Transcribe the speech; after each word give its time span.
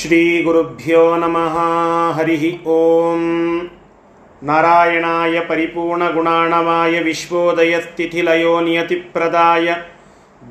श्रीगुरुभ्यो 0.00 1.00
नमः 1.22 1.56
हरिः 2.16 2.44
ॐ 2.74 3.24
नारायणाय 4.48 5.36
परिपूर्णगुणाणवाय 5.48 6.94
विश्वोदयस्थितिलयो 7.02 8.54
नियतिप्रदाय 8.60 9.66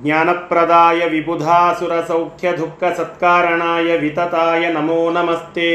ज्ञानप्रदाय 0.04 1.00
विबुधासुरसौख्यदुःखसत्कारणाय 1.10 3.98
वितताय 4.04 4.64
नमो 4.74 4.96
नमस्ते 5.18 5.68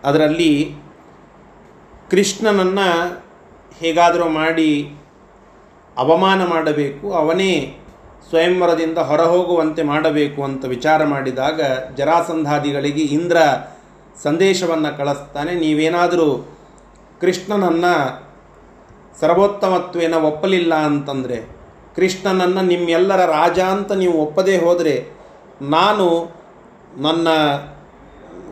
ಅದರಲ್ಲಿ 0.05 0.51
ಕೃಷ್ಣನನ್ನು 2.11 2.89
ಹೇಗಾದರೂ 3.81 4.27
ಮಾಡಿ 4.33 4.71
ಅವಮಾನ 5.97 6.41
ಮಾಡಬೇಕು 6.45 7.07
ಅವನೇ 7.13 7.53
ಸ್ವಯಂವರದಿಂದ 8.28 8.98
ಹೊರಹೋಗುವಂತೆ 8.98 9.84
ಮಾಡಬೇಕು 9.84 10.44
ಅಂತ 10.44 10.66
ವಿಚಾರ 10.66 11.04
ಮಾಡಿದಾಗ 11.04 11.62
ಜರಾಸಂಧಾದಿಗಳಿಗೆ 11.96 13.02
ಇಂದ್ರ 13.02 13.38
ಸಂದೇಶವನ್ನು 14.24 14.98
ಕಳಿಸ್ತಾನೆ, 14.98 15.56
ನೀವೇನಾದರೂ 15.56 16.56
ಕೃಷ್ಣನನ್ನು 17.22 17.94
ಸರ್ವೋತ್ತಮತ್ವೇನ 19.20 20.14
ಒಪ್ಪಲಿಲ್ಲ 20.14 20.74
ಅಂತಂದರೆ, 20.76 21.38
ಕೃಷ್ಣನನ್ನು 21.96 22.62
ನಿಮ್ಮೆಲ್ಲರ 22.62 23.26
ರಾಜ 23.26 23.60
ಅಂತ 23.60 23.92
ನೀವು 23.92 24.14
ಒಪ್ಪದೇ 24.14 24.58
ಹೋದರೆ, 24.58 25.08
ನಾನು 25.62 26.06
ನನ್ನ 26.98 27.28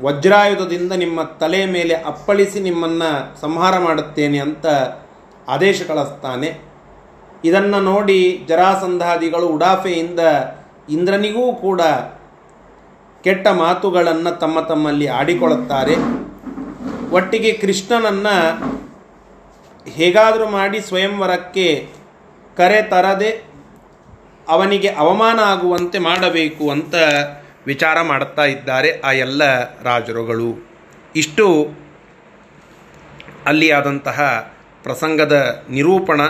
ವಜ್ರಾಯುಧದಿಂದ 0.02 0.92
ನಿಮ್ಮ 0.92 1.24
ತಲೆ 1.24 1.66
ಮೇಲೆ 1.66 1.94
ಅಪ್ಪಳಿಸಿ 1.94 2.60
ನಿಮ್ಮನ್ನು 2.60 3.42
ಸಂಹಾರ 3.42 3.78
ಮಾಡುತ್ತೇನೆ 3.78 4.40
ಅಂತ 4.40 4.66
ಆದೇಶ 5.48 5.82
ಕಳಿಸ್ತಾನೆ. 5.88 6.67
ಇದನ್ನು 7.46 7.82
ನೋಡಿ 7.82 8.46
ಜರಾಸಂಧಾದಿಗಳು 8.48 9.48
ಉಡಾಫೆಯಿಂದ 9.48 10.20
ಇಂದ್ರನಿಗೂ 10.90 11.54
ಕೂಡ 11.54 11.82
ಕೆಟ್ಟ 13.24 13.48
ಮಾತುಗಳನ್ನು 13.48 14.40
ತಮ್ಮ 14.40 14.60
ತಮ್ಮಲ್ಲಿ 14.60 15.08
ಆಡಿಕೊಳ್ಳುತ್ತಾರೆ. 15.08 15.96
ಒಟ್ಟಿಗೆ 17.12 17.54
ಕೃಷ್ಣನನ್ನು 17.54 18.36
ಹೇಗಾದರೂ 19.90 20.50
ಮಾಡಿ 20.50 20.82
ಸ್ವಯಂವರಕ್ಕೆ 20.82 21.90
ಕರೆ 22.58 22.82
ತರದೆ 22.82 23.46
ಅವನಿಗೆ 24.48 24.88
ಅವಮಾನ 24.88 25.40
ಆಗುವಂತೆ 25.40 26.00
ಮಾಡಬೇಕು 26.00 26.72
ಅಂತ 26.72 26.96
ವಿಚಾರ 27.66 28.02
ಮಾಡುತ್ತಾ 28.02 28.46
ಇದ್ದಾರೆ 28.46 29.00
ಆ 29.00 29.12
ಎಲ್ಲ 29.12 29.44
ರಾಜರುಗಳು. 29.82 30.70
ಇಷ್ಟು 31.16 31.70
ಅಲ್ಲಿ 33.46 33.72
ಆದಂತಹ 33.72 34.52
ಪ್ರಸಂಗದ 34.84 35.66
ನಿರೂಪಣ 35.70 36.22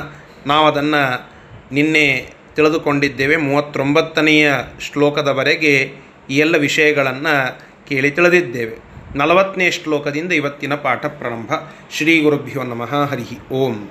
ನಾವು 0.47 0.67
ಅದನ್ನು 0.67 1.33
ನಿನ್ನೆ 1.73 2.33
ತಿಳಿದುಕೊಂಡಿದ್ದೇವೆ 2.56 3.37
ಮೂವತ್ತೊಂಬತ್ತನೆಯ 3.45 4.53
ಶ್ಲೋಕದವರೆಗೆ 4.81 5.93
ಈ 6.28 6.37
ಎಲ್ಲ 6.37 6.59
ವಿಷಯಗಳನ್ನು 6.59 7.59
ಕೇಳಿ 7.87 8.11
ತಿಳಿದಿದ್ದೇವೆ 8.11 8.77
ನಲವತ್ತನೇ 9.17 9.71
ಶ್ಲೋಕದಿಂದ 9.71 10.33
ಇವತ್ತಿನ 10.33 10.75
ಪಾಠ 10.84 11.06
ಪ್ರಾರಂಭ 11.17 11.53
ಶ್ರೀ 11.91 12.21
ಗುರುಭ್ಯೋ 12.21 12.65
ನಮಃ 12.65 13.11
ಹರಿ 13.11 13.25
ಓಂ 13.55 13.89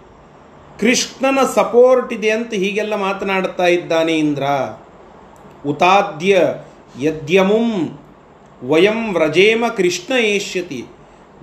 ಕೃಷ್ಣನ 0.79 1.39
ಸಪೋರ್ಟ್ 1.55 2.13
ಇದೆ 2.13 2.29
ಅಂತ 2.29 2.53
ಹೀಗೆಲ್ಲ 2.53 2.95
ಮಾತನಾಡುತ್ತಾ 2.95 3.65
ಇದ್ದಾನೆ 3.65 4.17
ಇಂದ್ರ. 4.17 4.43
ಉತಾದ್ಯ 5.67 6.41
ಯದ್ಯಮುಂ 7.01 7.99
ವಯಂ 8.63 9.13
ವ್ರಜೇಮ 9.13 9.65
ಕೃಷ್ಣ 9.77 10.13
ಏಷ್ಯತಿ. 10.13 10.85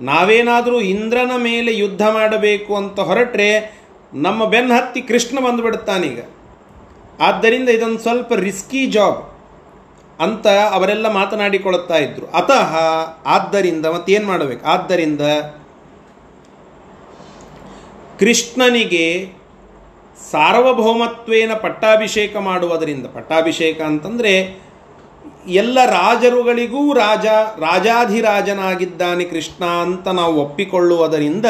ನಾವೇನಾದರೂ 0.01 0.79
ಇಂದ್ರನ 0.79 1.31
ಮೇಲೆ 1.37 1.77
ಯುದ್ಧ 1.77 2.01
ಮಾಡಬೇಕು 2.01 2.75
ಅಂತ 2.75 2.99
ಹೊರಟ್ರೆ 2.99 3.81
ನಮ್ಮ 4.13 4.45
ಬೆನ್ನ 4.45 4.73
ಹತ್ತಿ 4.73 5.01
ಕೃಷ್ಣ 5.01 5.39
ಬಂದುಬಿಡುತ್ತಾನೀಗ 5.39 6.19
ಆದ್ದರಿಂದ 7.21 7.69
ಇದೊಂದು 7.69 7.99
ಸ್ವಲ್ಪ 7.99 8.33
ರಿಸ್ಕಿ 8.33 8.85
ಜಾಬ್ 8.85 9.19
ಅಂತ 10.19 10.47
ಅವರೆಲ್ಲ 10.47 11.13
ಮಾತನಾಡಿಕೊಳ್ಳುತ್ತಾ 11.13 11.97
ಇದ್ರು. 11.97 12.25
ಅತಃ 12.25 12.75
ಆದ್ದರಿಂದ 13.25 13.85
ಮತ್ತೇನು 13.85 14.27
ಮಾಡಬೇಕು? 14.27 14.65
ಆದ್ದರಿಂದ 14.65 15.21
ಕೃಷ್ಣನಿಗೆ 18.21 19.33
ಸಾರ್ವಭೌಮತ್ವೇನ 20.31 21.53
ಪಟ್ಟಾಭಿಷೇಕ 21.53 22.37
ಮಾಡುವುದರಿಂದ, 22.37 23.05
ಪಟ್ಟಾಭಿಷೇಕ 23.05 23.81
ಅಂತಂದರೆ 23.81 24.61
ಎಲ್ಲ 25.47 25.85
ರಾಜರುಗಳಿಗೂ 25.85 26.93
ರಾಜ, 26.93 27.25
ರಾಜಾಧಿರಾಜನಾಗಿದ್ದಾನೆ 27.59 29.23
ಕೃಷ್ಣ 29.23 29.65
ಅಂತ 29.65 30.07
ನಾವು 30.07 30.41
ಒಪ್ಪಿಕೊಳ್ಳುವುದರಿಂದ 30.41 31.45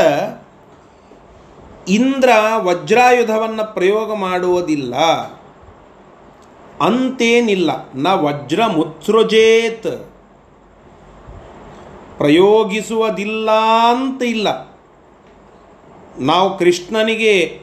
ಇಂದ್ರ 1.88 2.30
ವಜ್ರಾಯುಧವನ್ನು 2.58 3.74
ಪ್ರಯೋಗ 3.74 4.16
ಮಾಡುವುದಿಲ್ಲ. 4.16 4.96
ಅಂತೇನಿಲ್ಲ. 6.82 7.72
ನ 7.96 8.08
ವಜ್ರ 8.08 8.66
ಮುತ್ಸೃಜೇತ್ 8.66 10.10
ಪ್ರಯೋಗಿಸುವುದಿಲ್ಲ 12.18 13.52
ಅಂತ 13.90 14.24
ಇಲ್ಲ. 14.24 14.71
ನಾವು 16.20 16.58
ಕೃಷ್ಣನಿಗೆ 16.58 17.60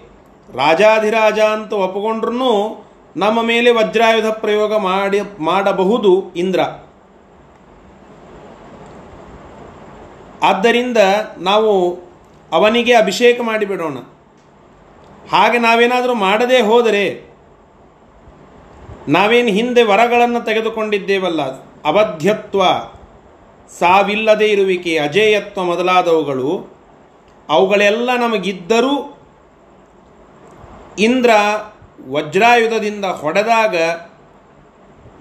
ರಾಜಾಧಿರಾಜ 0.54 1.40
ಅಂತ 1.40 1.72
ಒಪ್ಪಿಕೊಂಡ್ರೂ 1.72 2.84
ನಮ್ಮ 3.16 3.42
ಮೇಲೆ 3.42 3.70
ವಜ್ರಾಯುಧ 3.70 4.26
ಪ್ರಯೋಗ 4.26 4.76
ಮಾಡಿ, 4.76 5.20
ಮಾಡಬಹುದು 5.40 6.32
ಇಂದ್ರ. 6.36 6.60
ಆದ್ದರಿಂದ 10.42 10.96
ನಾವು 11.38 11.98
ಅವನಿಗೆ 12.52 12.94
ಅಭಿಷೇಕ 12.94 13.40
ಮಾಡಿಬಿಡೋಣ. 13.40 13.98
ಹಾಗೆ 15.32 15.58
ನಾವೇನಾದರೂ 15.58 16.14
ಮಾಡದೇ 16.14 16.60
ಹೋದರೆ 16.60 17.28
ನಾವೇನು 19.08 19.48
ಹಿಂದೆ 19.48 19.82
ವರಗಳನ್ನು 19.82 20.44
ತೆಗೆದುಕೊಂಡಿದ್ದೇವಲ್ಲ, 20.44 21.42
ಅವಧ್ಯತ್ವ, 21.84 22.62
ಸಾವಿಲ್ಲದೆ 23.78 24.46
ಇರುವಿಕೆ, 24.46 24.98
ಅಜೇಯತ್ವ 24.98 25.62
ಮೊದಲಾದವುಗಳು 25.62 26.77
ಅವುಗಳೆಲ್ಲ 27.48 28.16
ನಮಗಿದ್ದರೂ 28.16 29.18
ಇಂದ್ರ 30.98 31.30
ವಜ್ರಾಯುಧದಿಂದ 32.08 33.04
ಹೊಡೆದಾಗ 33.04 33.76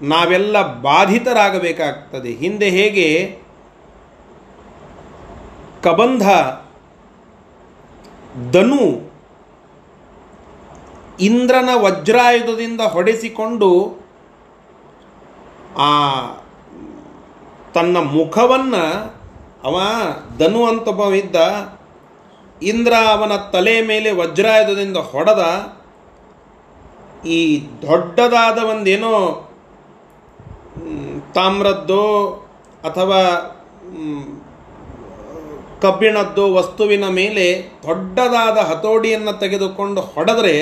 ನಾವೆಲ್ಲ 0.02 0.62
ಬಾಧಿತರಾಗಬೇಕಾಗ್ತದೆ. 0.80 2.30
ಹಿಂದೆ 2.32 2.70
ಹೇಗೆ? 2.70 3.38
ಕಬಂಧ, 5.82 6.28
ಧನು 8.50 9.10
ಇಂದ್ರನ 11.20 11.68
ವಜ್ರಾಯುಧದಿಂದ 11.74 12.80
ಹೊಡೆಸಿಕೊಂಡು 12.80 13.70
ಆ 15.78 15.90
ತನ್ನ 17.74 17.96
ಮುಖವನ್ನು, 17.96 18.84
ಅವ 19.64 19.80
ಧನು 20.38 20.66
ಅಂತ 20.66 20.88
ಇದ್ದ 21.14 21.36
ಇಂದ್ರ 22.62 22.92
ಅವನ 22.92 23.36
ತಲೆ 23.36 23.82
ಮೇಲೆ 23.82 24.10
ವಜ್ರಾಯುಧದಿಂದ 24.10 24.96
ಹೊಡೆದ 24.96 25.42
ಈ 27.26 27.60
ದೊಡ್ಡದಾದ 27.82 28.58
ಒಂದೇನೋ 28.58 29.44
ತಾಮ್ರದ್ದೋ 31.34 32.04
ಅಥವಾ 32.84 33.20
ಕಬ್ಬಿಣದ್ದು 35.80 36.54
ವಸ್ತುವಿನ 36.54 37.08
ಮೇಲೆ 37.08 37.70
ದೊಡ್ಡದಾದ 37.86 38.58
ಹತೋಡಿಯನ್ನು 38.58 39.40
ತೆಗೆದುಕೊಂಡು 39.40 40.00
ಹೊಡೆದ್ರೆ 40.00 40.54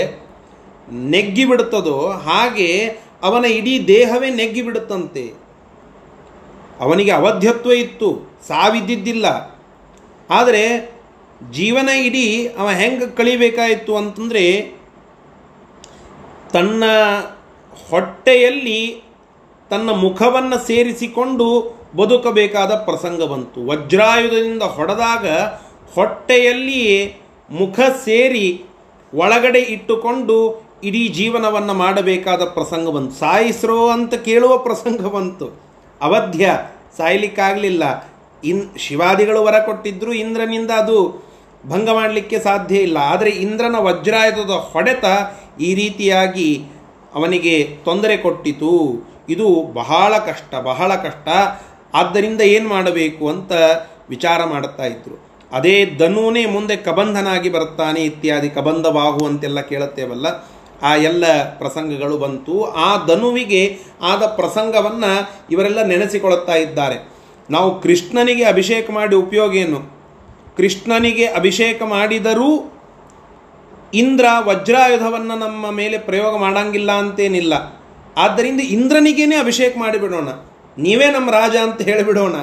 ನೆಗ್ಗಿಬಿಡುತ್ತದೋ 0.92 2.08
ಹಾಗೆ 2.08 2.98
ಅವನ 3.22 3.44
ಇಡೀ 3.44 3.86
ದೇಹವೇ 3.86 4.30
ನೆಗ್ಗಿಬಿಡುತ್ತಂತೆ 4.30 5.34
ಅವನಿಗೆ 6.80 7.10
ಅವಧ್ಯತ್ವ 7.10 7.72
ಇತ್ತು, 7.72 8.28
ಸಾವಿದ್ದಿದ್ದಿಲ್ಲ. 8.48 9.26
ಆದರೆ 10.30 10.95
ಜೀವನ 11.52 11.88
ಇಡೀ 11.88 12.48
ಅವ 12.58 12.70
ಹೆಂಗೆ 12.70 13.16
ಕಳಿಬೇಕಾಯಿತು 13.16 13.96
ಅಂತಂದರೆ 13.96 14.74
ತನ್ನ 16.52 16.84
ಹೊಟ್ಟೆಯಲ್ಲಿ 17.90 19.02
ತನ್ನ 19.70 19.90
ಮುಖವನ್ನು 19.90 20.66
ಸೇರಿಸಿಕೊಂಡು 20.66 21.76
ಬದುಕಬೇಕಾದ 21.96 22.70
ಪ್ರಸಂಗ 22.70 23.22
ಬಂತು. 23.22 23.66
ವಜ್ರಾಯುಧದಿಂದ 23.66 24.62
ಹೊಡೆದಾಗ 24.62 25.28
ಹೊಟ್ಟೆಯಲ್ಲಿಯೇ 25.94 27.16
ಮುಖ 27.50 27.80
ಸೇರಿ 28.04 28.64
ಒಳಗಡೆ 29.14 29.58
ಇಟ್ಟುಕೊಂಡು 29.58 30.66
ಇಡೀ 30.84 31.08
ಜೀವನವನ್ನು 31.08 31.74
ಮಾಡಬೇಕಾದ 31.74 32.42
ಪ್ರಸಂಗ 32.42 32.88
ಬಂತು. 32.88 33.14
ಸಾಯಿಸ್ರೋ 33.14 33.88
ಅಂತ 33.88 34.14
ಕೇಳುವ 34.14 34.58
ಪ್ರಸಂಗ 34.58 35.06
ಬಂತು. 35.06 35.60
ಅವಧ್ಯ, 36.00 36.58
ಸಾಯ್ಲಿಕ್ಕಾಗಲಿಲ್ಲ. 36.96 38.12
ಇನ್, 38.44 38.78
ಶಿವಾದಿಗಳು 38.78 39.44
ವರ 39.44 39.58
ಕೊಟ್ಟಿದ್ದರು 39.58 40.12
ಇಂದ್ರನಿಂದ 40.12 40.70
ಅದು 40.70 41.25
ಭಂಗ 41.68 41.90
ಮಾಡಲಿಕ್ಕೆ 41.90 42.38
ಸಾಧ್ಯ 42.38 42.76
ಇಲ್ಲ. 42.76 42.98
ಆದರೆ 42.98 43.30
ಇಂದ್ರನ 43.30 43.76
ವಜ್ರಾಯುಧದ 43.78 44.50
ಹೊಡೆತ 44.50 45.04
ಈ 45.60 45.74
ರೀತಿಯಾಗಿ 45.74 46.64
ಅವನಿಗೆ 47.14 47.78
ತೊಂದರೆ 47.84 48.16
ಕೊಟ್ಟಿತು. 48.16 49.02
ಇದು 49.28 49.62
ಬಹಳ 49.72 50.18
ಕಷ್ಟ 50.18 50.54
ಬಹಳ 50.54 50.94
ಕಷ್ಟ. 50.94 51.28
ಆದ್ದರಿಂದ 51.94 52.40
ಏನು 52.40 52.68
ಮಾಡಬೇಕು 52.68 53.28
ಅಂತ 53.28 53.52
ವಿಚಾರ 54.08 54.44
ಮಾಡುತ್ತಾ 54.44 54.84
ಇದ್ರು. 54.84 55.26
ಅದೇ 55.52 55.86
ಧನುನೇ 55.86 56.46
ಮುಂದೆ 56.46 56.76
ಕಬಂಧನಾಗಿ 56.76 57.50
ಬರುತ್ತಾನೆ 57.50 58.04
ಇತ್ಯಾದಿ 58.04 58.48
ಕಬಂಧ 58.48 58.86
ಬಾಹು 58.86 59.26
ಅಂತೆಲ್ಲ 59.26 59.60
ಕೇಳುತ್ತೇವಲ್ಲ. 59.60 60.26
ಆ 60.82 60.96
ಎಲ್ಲ 60.96 61.24
ಪ್ರಸಂಗಗಳು 61.58 62.18
ಬಂತು. 62.18 62.64
ಆ 62.64 63.06
ಧನುವಿಗೆ 63.06 63.78
ಆದ 64.02 64.22
ಪ್ರಸಂಗವನ್ನು 64.22 65.30
ಇವರೆಲ್ಲ 65.50 65.84
ನೆನೆಸಿಕೊಳ್ಳುತ್ತಾ 65.84 66.54
ಇದ್ದಾರೆ. 66.54 67.08
ನಾವು 67.50 67.80
ಕೃಷ್ಣನಿಗೆ 67.80 68.44
ಅಭಿಷೇಕ 68.44 68.90
ಮಾಡಿ 68.90 69.16
ಉಪಯೋಗ 69.16 69.56
ಏನು? 69.56 69.95
ಕೃಷ್ಣನಿಗೆ 70.56 71.26
ಅಭಿಷೇಕ 71.26 71.82
ಮಾಡಿದರೂ 71.82 72.72
ಇಂದ್ರ 73.94 74.24
ವಜ್ರಾಯುಧವನ್ನು 74.44 75.38
ನಮ್ಮ 75.38 75.70
ಮೇಲೆ 75.70 75.98
ಪ್ರಯೋಗ 75.98 76.36
ಮಾಡಂಗಿಲ್ಲ 76.36 76.92
ಅಂತೇನಿಲ್ಲ. 76.92 77.82
ಆದ್ದರಿಂದ 78.16 78.60
ಇಂದ್ರನಿಗೇನೆ 78.60 79.36
ಅಭಿಷೇಕ 79.36 79.74
ಮಾಡಿಬಿಡೋಣ. 79.78 80.28
ನೀವೇ 80.78 81.10
ನಮ್ಮ 81.10 81.30
ರಾಜ 81.30 81.56
ಅಂತ 81.56 81.82
ಹೇಳಿಬಿಡೋಣ. 81.82 82.34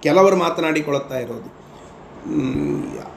ಕೆಲವರು 0.00 0.36
ಮಾತನಾಡಿಕೊಳ್ಳುತ್ತಾ 0.36 1.18
ಇರೋದು. 1.18 1.58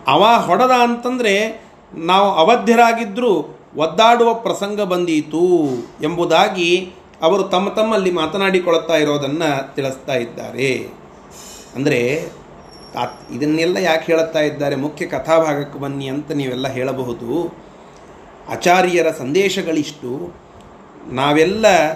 ಅವ 0.07 0.25
ಹೊಡೆದ 0.45 0.71
ಅಂತಂದರೆ 0.71 1.63
ನಾವು 1.93 2.31
ಅವಧ್ಯರಾಗಿದ್ದರೂ 2.31 3.57
ಒದ್ದಾಡುವ 3.77 4.33
ಪ್ರಸಂಗ 4.33 4.81
ಬಂದೀತು 4.81 5.69
ಎಂಬುದಾಗಿ 6.03 6.93
ಅವರು 7.21 7.43
ತಮ್ಮ 7.43 7.69
ತಮ್ಮಲ್ಲಿ 7.69 8.11
ಮಾತನಾಡಿಕೊಳ್ಳುತ್ತಾ 8.11 8.95
ಇರೋದನ್ನು 8.95 9.75
ತಿಳಿಸ್ತಾ 9.75 10.13
ಇದ್ದಾರೆ. 10.13 10.89
ಅಂದರೆ 11.75 12.31
ಇದನ್ನೆಲ್ಲ 13.35 13.77
ಯಾಕೆ 13.77 14.11
ಹೇಳುತ್ತಾ 14.11 14.39
ಇದ್ದಾರೆ? 14.39 14.75
ಮುಖ್ಯ 14.75 15.05
ಕಥಾಭಾಗಕ್ಕೆ 15.05 15.79
ಬನ್ನಿ 15.79 16.07
ಅಂತ 16.07 16.31
ನೀವೆಲ್ಲ 16.31 16.67
ಹೇಳಬಹುದು. 16.67 17.55
ಆಚಾರ್ಯರ 18.49 19.11
ಸಂದೇಶಗಳಿಷ್ಟು 19.11 20.33
ನಾವೆಲ್ಲ 21.11 21.93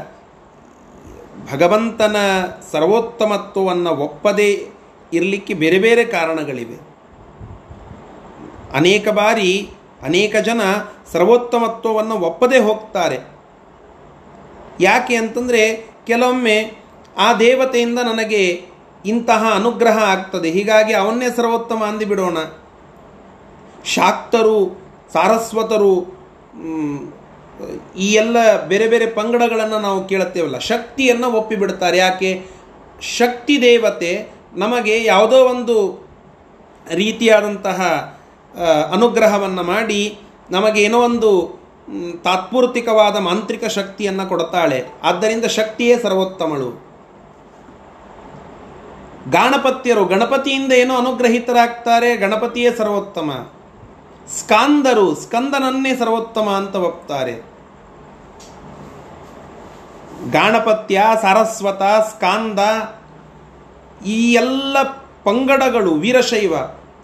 ಭಗವಂತನ 1.53 2.15
ಸರ್ವೋತ್ತಮತ್ವವನ್ನು 2.71 3.89
ಒಪ್ಪದೇ 3.89 4.69
ಇರಲಿಕ್ಕೆ 5.13 5.53
ಬೇರೆ 5.53 5.79
ಬೇರೆ 5.79 6.05
ಕಾರಣಗಳಿವೆ. 6.05 6.77
ಅನೇಕ 8.73 9.09
ಬಾರಿ 9.09 9.69
ಅನೇಕ 10.01 10.35
ಜನ 10.35 10.61
ಸರ್ವೋತ್ತಮತ್ವವನ್ನು 11.11 12.15
ಒಪ್ಪದೇ 12.15 12.57
ಹೋಗ್ತಾರೆ. 12.57 13.19
ಯಾಕೆ 14.79 15.15
ಅಂತಂದರೆ 15.15 15.89
ಕೆಲವೊಮ್ಮೆ 16.07 16.77
ಆ 17.17 17.33
ದೇವತೆಯಿಂದ 17.33 17.99
ನನಗೆ 17.99 18.65
ಇಂತಹ 19.05 19.51
ಅನುಗ್ರಹ 19.55 19.97
ಆಗ್ತದೆ. 20.03 20.49
ಹೀಗಾಗಿ 20.49 20.93
ಅವನ್ನೇ 20.93 21.27
ಸರ್ವೋತ್ತಮ 21.35 21.83
ಅಂದಿಬಿಡೋಣ 21.83 22.37
ಶಾಕ್ತರು, 23.85 24.59
ಸಾರಸ್ವತರು 25.13 25.95
ಈ 27.95 28.07
ಎಲ್ಲ 28.13 28.37
ಬೇರೆ 28.67 28.87
ಬೇರೆ 28.87 29.05
ಪಂಗಡಗಳನ್ನು 29.05 29.79
ನಾವು 29.79 30.07
ಕೇಳುತ್ತೇವಲ್ಲ, 30.07 30.57
ಶಕ್ತಿಯನ್ನು 30.57 31.27
ಒಪ್ಪಿಬಿಡ್ತಾರೆ 31.31 31.97
ಯಾಕೆ? 31.97 32.31
ಶಕ್ತಿ 33.17 33.61
ದೇವತೆ 33.61 34.11
ನಮಗೆ 34.53 35.03
ಯಾವುದೋ 35.03 35.37
ಒಂದು 35.45 35.75
ರೀತಿಯಾದಂತಹ 36.93 37.81
ಅನುಗ್ರಹವನ್ನು 38.93 39.63
ಮಾಡಿ 39.63 40.01
ನಮಗೇನೋ 40.51 40.99
ಒಂದು 40.99 41.31
ತಾತ್ಪೂರ್ತಿಕವಾದ 42.23 43.15
ಮಾಂತ್ರಿಕ 43.17 43.65
ಶಕ್ತಿಯನ್ನು 43.65 44.29
ಕೊಡುತ್ತಾಳೆ 44.29 44.79
ಆದ್ದರಿಂದ 45.03 45.45
ಶಕ್ತಿಯೇ 45.45 45.95
ಸರ್ವೋತ್ತಮಳು. 45.99 46.84
ಗಾಣಪತ್ಯರು, 49.31 50.05
ಗಣಪತಿಯಿಂದ 50.05 50.71
ಏನೋ 50.71 50.95
ಅನುಗ್ರಹಿತರಾಗ್ತಾರೆ, 50.95 52.17
ಗಣಪತಿಯೇ 52.17 52.71
ಸರ್ವೋತ್ತಮ. 52.71 53.47
ಸ್ಕಾಂದರು, 54.39 55.15
ಸ್ಕಂದನನ್ನೇ 55.15 55.95
ಸರ್ವೋತ್ತಮ 55.95 56.49
ಅಂತ 56.49 56.75
ಒಪ್ತಾರೆ. 56.75 57.35
ಗಾಣಪತ್ಯ, 60.31 61.01
ಸಾರಸ್ವತ, 61.21 61.81
ಸ್ಕಾಂದ, 61.81 62.59
ಈ 64.05 64.33
ಎಲ್ಲ 64.33 64.81
ಪಂಗಡಗಳು, 65.23 65.93
ವೀರಶೈವ, 65.93 66.53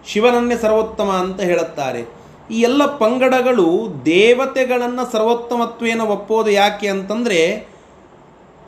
ಶಿವನನ್ನೇ 0.07 0.57
ಸರ್ವೋತ್ತಮ 0.57 1.11
ಅಂತ 1.11 1.41
ಹೇಳುತ್ತಾರೆ. 1.41 2.05
ಈ 2.51 2.61
ಎಲ್ಲ 2.61 2.85
ಪಂಗಡಗಳು 2.85 3.87
ದೇವತೆಗಳನ್ನು 4.05 5.11
ಸರ್ವೋತ್ತಮತ್ವೇನ 5.11 6.01
ಒಪ್ಪೋದು 6.01 6.49
ಯಾಕೆ 6.49 6.87
ಅಂತಂದರೆ, 6.87 7.67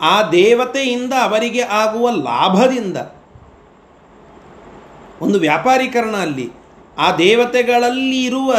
ಆ 0.02 0.30
ದೇವತೆಯಿಂದ 0.30 1.14
ಅವರಿಗೆ 1.14 1.62
ಆಗುವ 1.62 2.10
ಲಾಭದಿಂದ. 2.10 2.98
ಒಂದು 5.24 5.40
ವ್ಯಾಪಾರೀಕರಣ 5.40 6.16
ಅಲ್ಲಿ. 6.16 6.52
ಆ 6.98 7.16
ದೇವತೆಗಳಲ್ಲಿ 7.16 8.26
ಇರುವ 8.26 8.56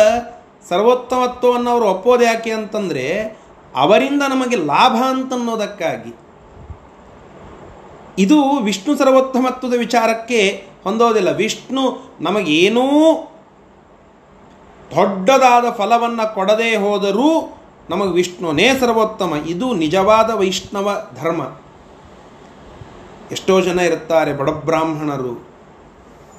ಸರ್ವೋತ್ತಮತ್ವವನ್ನು 0.68 1.70
ಅವರು 1.70 1.84
ಒಪ್ಪೋದು 1.84 2.24
ಯಾಕೆ 2.24 2.50
ಅಂತಂದರೆ 2.50 3.38
ಅವರಿಂದ 3.76 4.22
ನಮಗೆ 4.28 4.56
ಲಾಭ 4.56 4.92
ಅಂತನ್ನೋದಕ್ಕಾಗಿ. 5.08 6.14
ಇದು 8.18 8.56
ವಿಷ್ಣು 8.56 8.96
ಸರ್ವೋತ್ತಮತ್ವದ 8.96 9.74
ವಿಚಾರಕ್ಕೆ 9.78 10.66
ಹೊಂದೋದಿಲ್ಲ. 10.84 11.30
ವಿಷ್ಣು 11.36 12.12
ನಮಗೇನೂ 12.20 12.82
ದೊಡ್ಡದಾದ 14.96 15.64
ಫಲವನ್ನು 15.70 16.34
ಕೊಡದೇ 16.34 16.76
ಹೋದರೂ 16.76 17.58
ನಮಗೆ 17.90 18.12
ವಿಷ್ಣುನೇ 18.12 18.68
ಸರ್ವೋತ್ತಮ. 18.80 19.34
ಇದು 19.46 19.74
ನಿಜವಾದ 19.74 20.30
ವೈಷ್ಣವ 20.30 21.10
ಧರ್ಮ. 21.22 21.42
ಎಷ್ಟೋ 23.32 23.60
ಜನ 23.60 23.78
ಇರುತ್ತಾರೆ 23.78 24.32
ಬಡಬ್ರಾಹ್ಮಣರು 24.32 25.53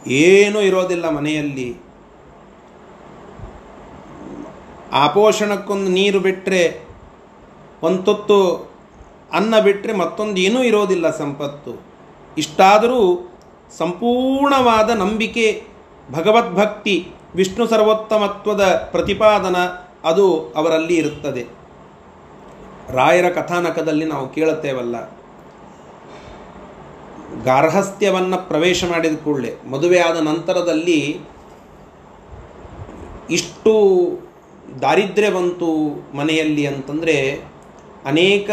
ಏನೂ 0.07 0.61
ಇರೋದಿಲ್ಲ 0.61 1.09
ಮನೆಯಲ್ಲಿ. 1.09 1.77
ಆಪೋಷಣಕ್ಕೊಂದು 4.91 5.91
ನೀರು 5.91 6.19
ಬಿಟ್ಟರೆ 6.19 6.81
ಒಂದು 7.83 8.03
ತೊತ್ತು 8.03 8.69
ಅನ್ನ 9.33 9.59
ಬಿಟ್ಟರೆ 9.59 9.93
ಮತ್ತೊಂದು 9.93 10.41
ಏನೂ 10.41 10.63
ಇರೋದಿಲ್ಲ 10.63 11.17
ಸಂಪತ್ತು. 11.17 11.81
ಇಷ್ಟಾದರೂ 12.37 13.31
ಸಂಪೂರ್ಣವಾದ 13.77 14.89
ನಂಬಿಕೆ, 14.89 15.63
ಭಗವದ್ಭಕ್ತಿ, 16.11 17.07
ವಿಷ್ಣು 17.35 17.67
ಸರ್ವೋತ್ತಮತ್ವದ 17.67 18.89
ಪ್ರತಿಪಾದನ 18.91 19.55
ಅದು 20.03 20.53
ಅವರಲ್ಲಿ 20.55 20.95
ಇರುತ್ತದೆ. 20.95 21.45
ರಾಯರ 22.89 23.29
ಕಥಾನಕದಲ್ಲಿ 23.29 24.05
ನಾವು 24.05 24.29
ಕೇಳುತ್ತೇವಲ್ಲ 24.29 24.95
ಗಾರ್ಹಸ್ಥ್ಯವನ್ನು 27.43 28.47
ಪ್ರವೇಶ 28.47 28.83
ಮಾಡಿದ 28.83 29.23
ಕೂಡಲೇ 29.23 29.55
ಮದುವೆಯಾದ 29.71 30.17
ನಂತರದಲ್ಲಿ 30.17 31.19
ಇಷ್ಟು 33.29 33.73
ದಾರಿದ್ರ್ಯ 34.81 35.29
ಬಂತು 35.29 35.99
ಮನೆಯಲ್ಲಿ 36.17 36.67
ಅಂತಂದರೆ 36.67 37.43
ಅನೇಕ 38.05 38.49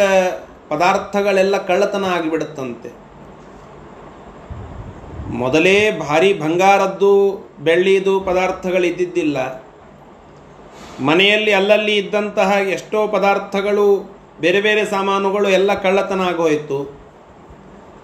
ಪದಾರ್ಥಗಳೆಲ್ಲ 0.68 1.66
ಕಳ್ಳತನ 1.66 2.04
ಆಗಿಬಿಡುತ್ತಂತೆ. 2.04 2.92
ಮೊದಲೇ 5.30 5.98
ಭಾರಿ 5.98 6.32
ಬಂಗಾರದ್ದು, 6.32 7.46
ಬೆಳ್ಳಿದು 7.60 8.20
ಪದಾರ್ಥಗಳಿದ್ದಿದ್ದಿಲ್ಲ. 8.20 9.64
ಮನೆಯಲ್ಲಿ 11.00 11.52
ಅಲ್ಲಲ್ಲಿ 11.52 11.96
ಇದ್ದಂತಹ 11.96 12.52
ಎಷ್ಟೋ 12.52 13.06
ಪದಾರ್ಥಗಳು, 13.06 14.16
ಬೇರೆ 14.40 14.60
ಬೇರೆ 14.60 14.84
ಸಾಮಾನುಗಳು 14.84 15.48
ಎಲ್ಲ 15.48 15.74
ಕಳ್ಳತನ 15.74 16.20
ಆಗೋಯಿತು. 16.20 17.01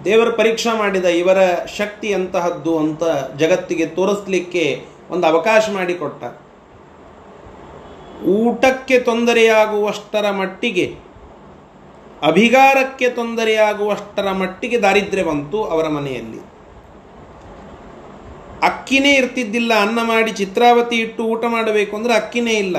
ದೇವರು 0.05 0.33
ಪರೀಕ್ಷೆ 0.33 0.73
ಮಾಡಿದ 0.79 1.07
ಇವರ 1.21 1.41
ಶಕ್ತಿ 1.79 2.09
ಅಂತಹದ್ದು 2.15 2.73
ಅಂತ 2.79 3.05
ಜಗತ್ತಿಗೆ 3.37 3.87
ತೋರಿಸ್ಲಿಕ್ಕೆ 3.97 4.65
ಒಂದು 5.11 5.25
ಅವಕಾಶ 5.27 5.65
ಮಾಡಿಕೊಟ್ಟ. 5.71 6.23
ಊಟಕ್ಕೆ 8.37 8.97
ತೊಂದರೆಯಾಗುವಷ್ಟರ 8.99 10.27
ಮಟ್ಟಿಗೆ, 10.31 10.87
ಅಭಿಗಾರಕ್ಕೆ 12.23 13.09
ತೊಂದರೆಯಾಗುವಷ್ಟರ 13.11 14.29
ಮಟ್ಟಿಗೆ 14.33 14.79
ದಾರಿದ್ರ್ಯ 14.83 15.25
ಬಂತು 15.25 15.59
ಅವರ 15.65 15.89
ಮನೆಯಲ್ಲಿ. 15.89 16.41
ಅಕ್ಕಿನೇ 18.63 19.13
ಇರ್ತಿದ್ದಿಲ್ಲ, 19.15 19.73
ಅನ್ನ 19.79 19.99
ಮಾಡಿ 20.03 20.31
ಚಿತ್ರಾವತಿ 20.33 20.97
ಇಟ್ಟು 20.97 21.25
ಊಟ 21.25 21.45
ಮಾಡಬೇಕು 21.49 21.93
ಅಂದರೆ 21.97 22.15
ಅಕ್ಕಿನೇ 22.15 22.55
ಇಲ್ಲ. 22.65 22.77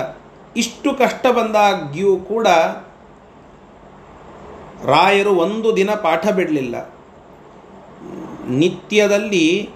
ಇಷ್ಟು 0.58 0.90
ಕಷ್ಟ 0.94 1.26
ಬಂದಾಗ್ಯೂ 1.38 2.12
ಕೂಡ 2.32 2.48
ರಾಯರು 4.94 5.32
ಒಂದು 5.46 5.70
ದಿನ 5.76 5.92
ಪಾಠ 6.06 6.24
ಬಿಡಲಿಲ್ಲ. 6.40 6.76
ನಿತ್ಯದಲ್ಲಿ 8.50 9.70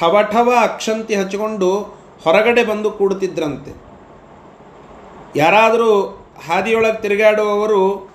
ಠವ 0.00 0.18
ಠವ 0.32 0.54
ಅಕ್ಷಂತಿ 0.62 1.14
ಹಚ್ಚಿಕೊಂಡು 1.14 1.80
ಹೊರಗಡೆ 2.24 2.64
ಬಂದು 2.64 2.90
ಕೂಡುತ್ತಿದ್ರಂತೆ. 2.90 3.72
ಯಾರಾದರೂ 5.36 6.06
ಹಾದಿಯೊಳಗೆ 6.48 7.00
ತಿರುಗಾಡುವವರು 7.00 8.10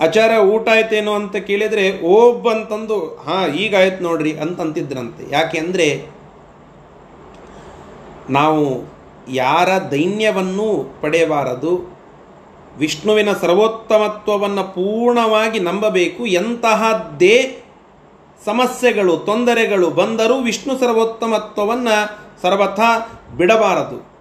ಆಚಾರ 0.00 0.30
ಊಟ 0.38 0.68
ಆಯ್ತೇನೋ 0.68 1.14
ಅಂತ 1.14 1.36
ಕೇಳಿದರೆ 1.36 2.00
ಓಬ್ 2.00 2.48
ಅಂತಂದು 2.48 2.98
ಹಾಂ 2.98 3.50
ಈಗ 3.50 3.76
ಆಯ್ತು 3.76 4.02
ನೋಡ್ರಿ 4.02 4.32
ಅಂತಂತಿದ್ರಂತೆ 4.32 5.24
ಯಾಕೆ 5.30 5.58
ನಾವು 8.30 8.92
ಯಾರ 9.28 9.68
ದೈನ್ಯವನ್ನು 9.68 11.00
ಪಡೆಯಬಾರದು 11.02 12.01
ವಿಷ್ಣುವಿನ 12.78 13.32
ಸರ್ವೋತ್ತಮತ್ವವನ್ನು 13.32 14.64
ಪೂರ್ಣವಾಗಿ 14.64 15.58
ನಂಬಬೇಕು. 15.58 16.26
ಎಂತಹದ್ದೇ 16.26 17.62
ಸಮಸ್ಯೆಗಳು, 18.44 19.16
ತೊಂದರೆಗಳು 19.16 19.90
ಬಂದರೂ 19.90 20.40
ವಿಷ್ಣು 20.40 20.78
ಸರ್ವೋತ್ತಮತ್ವವನ್ನು 20.78 22.22
ಸರ್ವಥಾ 22.42 23.20
ಬಿಡಬಾರದು. 23.36 24.12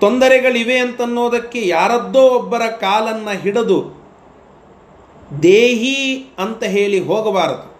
ತೊಂದರೆಗಳಿವೆ 0.00 0.78
ಅಂತನ್ನೋದಕ್ಕೆ 0.78 1.68
ಯಾರದ್ದೋ 1.68 2.20
ಒಬ್ಬರ 2.20 2.62
ಕಾಲನ್ನು 2.66 3.38
ಹಿಡಿದು 3.38 4.04
ದೇಹಿ 5.42 6.14
ಅಂತ 6.38 6.64
ಹೇಳಿ 6.64 7.00
ಹೋಗಬಾರದು. 7.00 7.74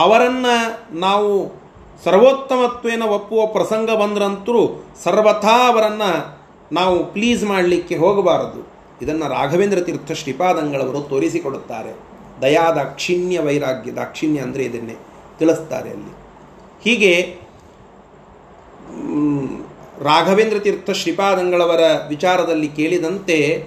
ಅವರನ್ನು 0.00 0.98
ನಾವು 0.98 1.59
ಸರ್ವೋತ್ತಮತ್ವೇನ 2.04 3.02
ಒಪ್ಪುವ 3.02 3.46
ಪ್ರಸಂಗ 3.46 3.90
ಬಂದ್ರಂತರೂ 3.90 4.84
ಸರ್ವಥಾ 5.04 5.68
ಅವರನ್ನು 5.68 6.40
ನಾವು 6.72 7.12
ಪ್ಲೀಸ್ 7.12 7.44
ಮಾಡಲಿಕ್ಕೆ 7.44 7.96
ಹೋಗಬಾರದು. 7.96 8.60
ಇದನ್ನು 9.02 9.28
ರಾಘವೇಂದ್ರ 9.28 9.80
ತೀರ್ಥ 9.80 10.12
ಶ್ರೀಪಾದಂಗಳವರು 10.12 11.00
ತೋರಿಸಿಕೊಡುತ್ತಾರೆ. 11.00 11.92
ದಯಾ 12.42 12.70
ದಾಕ್ಷಿಣ್ಯ 12.70 13.40
ವೈರಾಗ್ಯ, 13.40 13.92
ದಾಕ್ಷಿಣ್ಯ 13.92 14.40
ಅಂದರೆ 14.40 14.64
ಇದನ್ನೇ 14.64 14.96
ತಿಳಿಸ್ತಾರೆ 15.38 15.90
ಅಲ್ಲಿ. 15.90 16.12
ಹೀಗೆ 16.84 17.12
ರಾಘವೇಂದ್ರ 20.02 20.58
ತೀರ್ಥ 20.58 20.90
ಶ್ರೀಪಾದಂಗಳವರ 20.90 21.80
ವಿಚಾರದಲ್ಲಿ 22.08 22.68
ಕೇಳಿದಂತೆ 22.68 23.66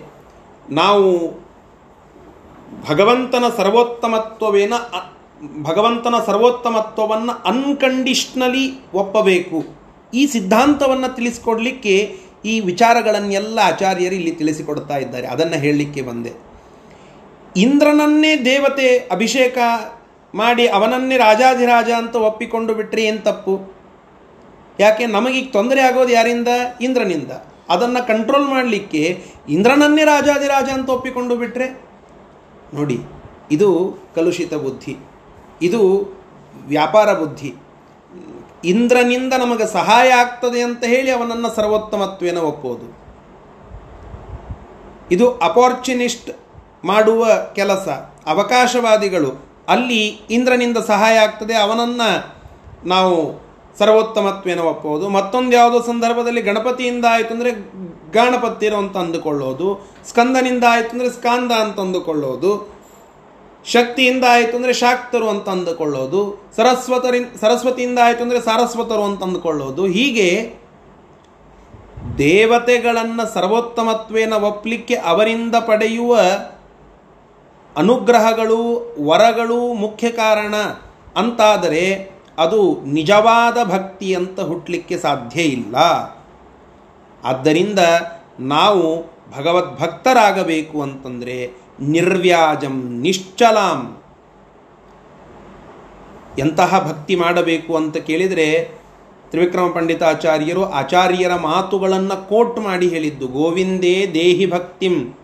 ನಾವು 0.70 1.30
ಭಗವಂತನ 2.90 3.44
ಸರ್ವೋತ್ತಮತ್ವವೇನ 3.58 4.74
ಭಗವಂತನ 5.68 6.16
ಸರ್ವೋತ್ತಮತ್ವವನ್ನು 6.26 7.34
ಅನ್ಕಂಡೀಷ್ನಲಿ 7.52 8.66
ಒಪ್ಪಬೇಕು. 8.94 9.60
ಈ 10.14 10.22
ಸಿದ್ಧಾಂತವನ್ನು 10.28 11.10
ತಿಳಿಸಿಕೊಡ್ಲಿಕ್ಕೆ 11.16 11.96
ಈ 12.46 12.54
ವಿಚಾರಗಳನ್ನೆಲ್ಲ 12.60 13.60
ಆಚಾರ್ಯರು 13.64 14.16
ಇಲ್ಲಿ 14.16 14.34
ತಿಳಿಸಿಕೊಡ್ತಾ 14.42 14.96
ಇದ್ದಾರೆ. 14.98 15.28
ಅದನ್ನು 15.28 15.58
ಹೇಳಲಿಕ್ಕೆ 15.66 16.02
ಬಂದೆ. 16.02 16.32
ಇಂದ್ರನನ್ನೇ 17.56 18.32
ದೇವತೆ 18.46 18.88
ಅಭಿಷೇಕ 19.12 19.58
ಮಾಡಿ 20.34 20.66
ಅವನನ್ನೇ 20.78 21.18
ರಾಜಾಧಿರಾಜ 21.18 21.90
ಅಂತ 21.98 22.16
ಒಪ್ಪಿಕೊಂಡು 22.30 22.74
ಬಿಟ್ಟರೆ 22.74 23.02
ಏನು 23.04 23.22
ತಪ್ಪು? 23.24 23.56
ಯಾಕೆ? 24.80 25.06
ನಮಗೀಗ 25.06 25.48
ತೊಂದರೆ 25.52 25.82
ಆಗೋದು 25.82 26.14
ಯಾರಿಂದ? 26.14 26.52
ಇಂದ್ರನಿಂದ. 26.82 27.32
ಅದನ್ನು 27.70 28.02
ಕಂಟ್ರೋಲ್ 28.08 28.48
ಮಾಡಲಿಕ್ಕೆ 28.48 29.04
ಇಂದ್ರನನ್ನೇ 29.50 30.04
ರಾಜಾದಿರಾಜ 30.06 30.70
ಅಂತ 30.70 30.90
ಒಪ್ಪಿಕೊಂಡು 30.90 31.36
ಬಿಟ್ಟರೆ 31.36 31.68
ನೋಡಿ, 32.74 32.98
ಇದು 33.52 33.70
ಕಲುಷಿತ 34.16 34.54
ಬುದ್ಧಿ. 34.66 34.94
ಇದು 35.62 35.82
ವ್ಯಾಪಾರ 36.66 37.14
ಬುದ್ಧಿ. 37.14 37.52
ಇಂದ್ರನಿಂದ 38.64 39.34
ನಮಗೆ 39.34 39.66
ಸಹಾಯ 39.68 40.10
ಆಗ್ತದೆ 40.10 40.62
ಅಂತ 40.62 40.84
ಹೇಳಿ 40.84 41.12
ಅವನನ್ನು 41.12 41.50
ಸರ್ವೋತ್ತಮತ್ವೇನ 41.56 42.38
ಒಪ್ಪೋದು 42.38 42.88
ಇದು 45.12 45.26
ಅಪಾರ್ಚುನಿಸ್ಟ್ 45.32 46.30
ಮಾಡುವ 46.86 47.24
ಕೆಲಸ, 47.56 47.88
ಅವಕಾಶವಾದಿಗಳು. 48.28 49.32
ಅಲ್ಲಿ 49.68 50.02
ಇಂದ್ರನಿಂದ 50.08 50.78
ಸಹಾಯ 50.78 51.16
ಆಗ್ತದೆ, 51.18 51.56
ಅವನನ್ನು 51.56 52.10
ನಾವು 52.86 53.16
ಸರ್ವೋತ್ತಮತ್ವೇನ 53.80 54.60
ಒಪ್ಪೋದು 54.60 55.10
ಮತ್ತೊಂದು 55.10 55.54
ಯಾವುದೋ 55.56 55.80
ಸಂದರ್ಭದಲ್ಲಿ 55.82 56.42
ಗಣಪತಿಯಿಂದ 56.42 57.06
ಆಯಿತು 57.12 57.32
ಅಂದರೆ 57.34 57.52
ಗಣಪತಿರು 58.12 58.78
ಅಂತ 58.78 58.98
ಅಂದುಕೊಳ್ಳೋದು, 58.98 59.68
ಸ್ಕಂದನಿಂದ 60.10 60.64
ಆಯಿತು 60.74 60.90
ಅಂದರೆ 60.90 61.10
ಸ್ಕಾಂದ 61.10 61.52
ಅಂತ 61.52 61.80
ಅಂದುಕೊಳ್ಳೋದು. 61.80 62.52
ಶಕ್ತಿಯಿಂದ 63.66 64.24
ಆಯಿತು 64.30 64.58
ಅಂದರೆ 64.58 64.74
ಶಾಕ್ತರು 64.74 65.30
ಅಂತ 65.30 65.50
ಅಂದುಕೊಳ್ಳೋದು 65.50 66.52
ಸರಸ್ವತರಿ 66.56 67.20
ಸರಸ್ವತಿಯಿಂದ 67.42 68.00
ಆಯಿತು 68.04 68.24
ಅಂದರೆ 68.24 68.42
ಸಾರಸ್ವತರು 68.42 69.04
ಅಂತ 69.04 69.24
ಅಂದುಕೊಳ್ಳೋದು. 69.24 69.86
ಹೀಗೆ 69.86 70.56
ದೇವತೆಗಳನ್ನು 72.18 73.34
ಸರ್ವೋತ್ತಮತ್ವೇನ 73.34 74.34
ಒಪ್ಪಲಿಕ್ಕೆ 74.34 74.96
ಅವರಿಂದ 74.96 75.56
ಪಡೆಯುವ 75.56 76.18
ಅನುಗ್ರಹಗಳು, 77.78 78.96
ವರಗಳು 79.06 79.74
ಮುಖ್ಯ 79.74 80.12
ಕಾರಣ. 80.12 80.56
ಅಂತಾದರೆ 81.18 82.12
ಅದು 82.38 82.82
ನಿಜವಾದ 82.86 83.58
ಭಕ್ತಿ 83.64 84.16
ಅಂತ 84.16 84.40
ಹುಟ್ಟಲಿಕ್ಕೆ 84.40 84.98
ಸಾಧ್ಯ 84.98 85.42
ಇಲ್ಲ. 85.42 85.76
ಆದ್ದರಿಂದ 87.24 87.80
ನಾವು 88.40 89.02
ಭಗವದ್ಭಕ್ತರಾಗಬೇಕು 89.38 90.82
ಅಂತಂದರೆ 90.82 91.63
ನಿರ್ವ್ಯಾಜಂ, 91.80 93.00
ನಿಶ್ಚಲಾಂ. 93.02 93.98
ಎಂತಹ 96.40 96.88
ಭಕ್ತಿ 96.88 97.16
ಮಾಡಬೇಕು 97.16 97.76
ಅಂತ 97.76 97.98
ಕೇಳಿದರೆ 97.98 98.72
ತ್ರಿವಿಕ್ರಮ 99.30 99.68
ಪಂಡಿತಾಚಾರ್ಯರು 99.68 100.70
ಆಚಾರ್ಯರ 100.70 101.36
ಮಾತುಗಳನ್ನು 101.36 102.30
ಕೋಟ್ 102.30 102.60
ಮಾಡಿ 102.60 102.88
ಹೇಳಿದ್ದು, 102.88 103.28
ಗೋವಿಂದೇ 103.28 104.12
ದೇಹಿ 104.14 104.52
ಭಕ್ತಿಂ. 104.52 105.18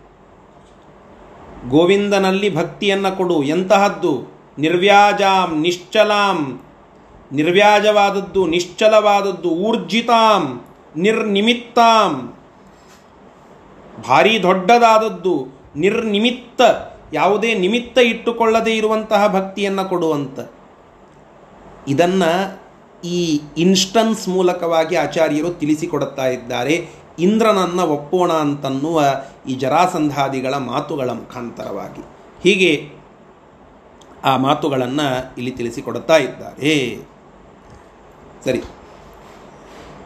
ಗೋವಿಂದನಲ್ಲಿ 1.70 2.56
ಭಕ್ತಿಯನ್ನು 2.56 3.18
ಕೊಡು, 3.18 3.44
ಎಂತಹದ್ದು? 3.44 4.40
ನಿರ್ವ್ಯಾಜಾಂ, 4.60 5.62
ನಿಶ್ಚಲಾಂ. 5.62 6.62
ನಿರ್ವ್ಯಾಜವಾದದ್ದು, 7.32 8.48
ನಿಶ್ಚಲವಾದದ್ದು, 8.48 9.50
ಊರ್ಜಿತಾಂ, 9.50 10.62
ನಿರ್ನಿಮಿತ್ತಾಂ. 10.98 12.34
ಭಾರೀ 14.08 14.40
ದೊಡ್ಡದಾದದ್ದು 14.40 15.59
ನಿರ್ನಿಮಿತ್ತ, 15.80 16.62
ಯಾವುದೇ 17.14 17.56
ನಿಮಿತ್ತ 17.56 17.98
ಇಟ್ಟುಕೊಳ್ಳದೇ 17.98 18.78
ಇರುವಂತಹ 18.78 19.28
ಭಕ್ತಿಯನ್ನು 19.28 19.90
ಕೊಡುವಂತ. 19.90 20.40
ಇದನ್ನು 21.88 22.62
ಈ 23.04 23.40
ಇನ್ಸ್ಟನ್ಸ್ 23.58 24.30
ಮೂಲಕವಾಗಿ 24.30 24.96
ಆಚಾರ್ಯರು 24.96 25.50
ತಿಳಿಸಿಕೊಡುತ್ತಾ 25.50 26.28
ಇದ್ದಾರೆ. 26.28 26.90
ಇಂದ್ರನನ್ನು 27.20 27.84
ಒಪ್ಪೋಣ 27.88 28.34
ಅಂತನ್ನುವ 28.34 29.04
ಈ 29.48 29.56
ಜರಾಸಂಧಾದಿಗಳ 29.56 30.54
ಮಾತುಗಳ 30.54 31.10
ಮುಖಾಂತರವಾಗಿ. 31.10 32.02
ಹೀಗೆ 32.44 32.90
ಆ 34.24 34.38
ಮಾತುಗಳನ್ನು 34.38 35.36
ಇಲ್ಲಿ 35.38 35.52
ತಿಳಿಸಿಕೊಡುತ್ತಾ 35.52 36.18
ಇದ್ದಾರೆ. 36.18 36.98
ಸರಿ. 38.46 38.62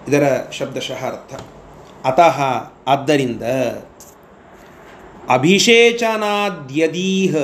ಇದರ 0.07 0.41
ಶಬ್ದಶಃ 0.51 1.05
ಅರ್ಥ. 1.07 1.41
ಅತಃ 2.05 2.41
ಆದ್ದರಿಂದ 2.87 3.41
ಅಭಿಷೇಚನಾದ್ಯದೀಹ. 5.29 7.35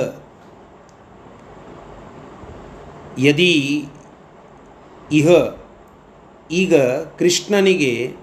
ಯದಿ 3.18 3.88
ಇಹ, 5.12 5.28
ಈಗ 6.50 6.74
ಕೃಷ್ಣನಿಗೆ 7.18 8.16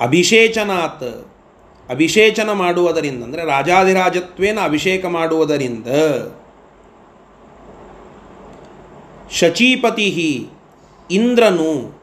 ಅಭಿಷೇಚನಾತ್, 0.00 1.26
ಅಭಿಷೇಚನ 1.90 2.52
ಮಾಡುವುದರಿಂದ, 2.52 3.24
ಅಂದರೆ 3.24 3.44
ರಾಜಾಧಿರಾಜತ್ವೇನ 3.44 4.58
ಅಭಿಷೇಕ 4.64 5.06
ಮಾಡುವುದರಿಂದ, 5.06 5.86
ಶಚೀಪತಿ 9.32 10.48
ಇಂದ್ರನು 11.10 12.00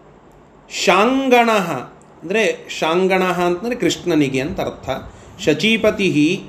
ಶಾಂಗಣ, 0.86 1.50
ಅಂದರೆ 2.22 2.70
ಶಾಂಗಣ 2.80 3.24
ಅಂತಂದರೆ 3.24 3.76
ಕೃಷ್ಣನಿಗೆ 3.76 4.42
ಅಂತ 4.42 4.62
ಅರ್ಥ. 4.62 4.90
ಶಚೀಪತಿ 5.40 6.44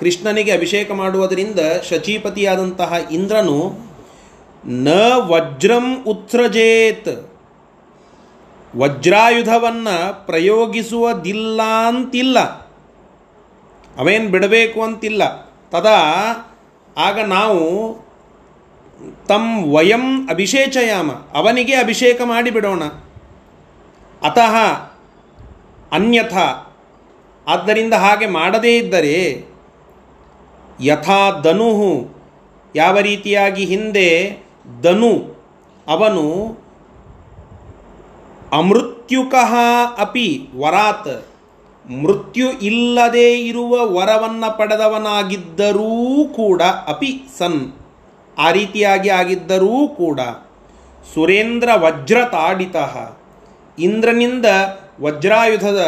ಕೃಷ್ಣನಿಗೆ 0.00 0.52
ಅಭಿಷೇಕ 0.52 0.90
ಮಾಡುವುದರಿಂದ 0.90 1.58
ಶಚೀಪತಿಯಾದಂತಹ 1.90 2.92
ಇಂದ್ರನು 3.10 3.90
ನ 4.66 4.88
ವಜ್ರಂ 5.14 6.04
ಉತ್ಸೃಜೇತ್ 6.04 7.30
ವಜ್ರಾಯುಧವನ್ನು 8.76 10.26
ಪ್ರಯೋಗಿಸುವುದಿಲ್ಲ 10.26 11.62
ಅಂತಿಲ್ಲ 11.88 12.38
ಅವೇನು 13.98 14.30
ಬಿಡಬೇಕು 14.30 14.82
ಅಂತಿಲ್ಲ. 14.82 15.42
ತದಾ 15.70 16.00
ಆಗ 16.96 17.20
ನಾವು 17.20 17.94
ತಂ 19.28 19.72
ವಯಂ 19.72 20.30
ಅಭಿಷೇಚಯಾಮ. 20.30 21.10
ಅವನಿಗೆ 21.10 21.74
ಅಭಿಷೇಕ 21.74 22.20
ಮಾಡಿಬಿಡೋಣ. 22.24 22.84
ಅತಃ 24.22 24.56
ಅನ್ಯಥ 25.92 26.34
ಆದ್ದರಿಂದ 27.50 27.94
ಹಾಗೆ 27.94 28.26
ಮಾಡದೇ 28.30 28.72
ಇದ್ದರೆ 28.78 29.16
ಯಥಾ 30.82 31.20
ಧನು 31.42 31.70
ಯಾವ 32.74 32.98
ರೀತಿಯಾಗಿ 33.00 33.64
ಹಿಂದೆ 33.64 34.08
ಧನು 34.82 35.12
ಅವನು 35.86 36.24
ಅಮೃತ್ಯುಕಃ 38.52 39.52
ಅಪಿ 39.98 40.28
ವರಾತ್ 40.56 41.12
ಮೃತ್ಯು 41.84 42.48
ಇಲ್ಲದೇ 42.62 43.28
ಇರುವ 43.42 43.74
ವರವನ್ನು 43.94 44.48
ಪಡೆದವನಾಗಿದ್ದರೂ 44.58 45.92
ಕೂಡ 46.34 46.62
ಅಪಿ 46.88 47.10
ಸನ್ 47.38 47.60
ಆ 48.36 48.50
ರೀತಿಯಾಗಿ 48.50 49.10
ಆಗಿದ್ದರೂ 49.10 49.74
ಕೂಡ 49.96 50.20
ಸುರೇಂದ್ರ 51.06 51.68
ವಜ್ರ 51.76 52.18
ತಾಡಿತ 52.30 52.76
ಇಂದ್ರನಿಂದ 53.78 54.46
ವಜ್ರಾಯುಧದ 55.02 55.82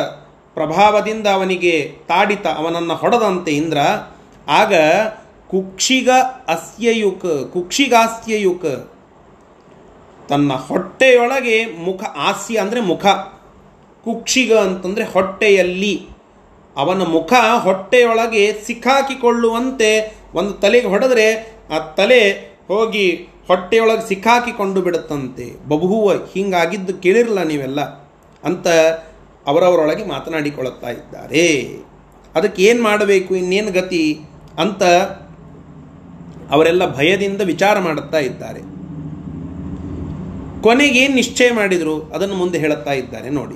ಪ್ರಭಾವದಿಂದ 0.54 1.26
ಅವನಿಗೆ 1.26 1.92
ತಾಡಿತ 2.08 2.46
ಅವನನ್ನು 2.46 2.94
ಹೊಡೆದಂತೆ 2.94 3.50
ಇಂದ್ರ, 3.50 3.78
ಆಗ 4.48 4.74
ಕುಕ್ಷಿಗ 5.48 6.10
ಅಸ್ಯಯುಕ್, 6.48 7.50
ಕುಕ್ಷಿಗಾಸ್ಯಯುಕ್, 7.52 8.90
ತನ್ನ 10.28 10.52
ಹೊಟ್ಟೆಯೊಳಗೆ 10.52 11.64
ಮುಖ 11.64 12.02
ಹಾಸ್ಯ 12.02 12.58
ಅಂದರೆ 12.58 12.80
ಮುಖ, 12.80 13.06
ಕುಕ್ಷಿಗ 14.04 14.52
ಅಂತಂದರೆ 14.54 15.04
ಹೊಟ್ಟೆಯಲ್ಲಿ, 15.04 16.08
ಅವನ 16.76 17.02
ಮುಖ 17.02 17.32
ಹೊಟ್ಟೆಯೊಳಗೆ 17.58 18.52
ಸಿಕ್ಕಾಕಿಕೊಳ್ಳುವಂತೆ 18.64 20.18
ಒಂದು 20.34 20.52
ತಲೆಗೆ 20.52 20.86
ಹೊಡೆದ್ರೆ 20.86 21.56
ಆ 21.70 21.78
ತಲೆ 21.78 22.30
ಹೋಗಿ 22.68 23.28
ಹೊಟ್ಟೆಯೊಳಗೆ 23.48 24.08
ಸಿಕ್ಕಾಕಿಕೊಂಡು 24.08 24.80
ಬಿಡುತ್ತಂತೆ. 24.80 25.68
ಬಬುಹುವ 25.68 26.12
ಹಿಂಗಾಗಿದ್ದು 26.12 26.94
ಕೇಳಿರಲ್ಲ 26.94 27.42
ನೀವೆಲ್ಲ. 27.42 27.80
ಅಂತ 28.44 28.66
ಅವರವರೊಳಗೆ 29.46 30.08
ಮಾತನಾಡಿಕೊಳ್ಳುತ್ತಾ 30.08 30.90
ಇದ್ದಾರೆ. 30.90 31.76
ಅದಕ್ಕೆ 32.34 32.62
ಏನು 32.62 32.82
ಮಾಡಬೇಕು 32.82 33.36
ಇನ್ನೇನು 33.36 33.72
ಗತಿ 33.72 34.20
ಅಂತ 34.58 34.82
ಅವರೆಲ್ಲ 36.50 36.96
ಭಯದಿಂದ 36.96 37.40
ವಿಚಾರ 37.40 37.78
ಮಾಡುತ್ತಾ 37.78 38.18
ಇದ್ದಾರೆ. 38.18 38.60
ಕೊನೆಗೇನು 40.62 41.14
ನಿಶ್ಚಯ 41.14 41.52
ಮಾಡಿದರು 41.54 42.02
ಅದನ್ನು 42.02 42.34
ಮುಂದೆ 42.34 42.58
ಹೇಳುತ್ತಾ 42.58 42.92
ಇದ್ದಾರೆ 42.92 43.30
ನೋಡಿ. 43.30 43.54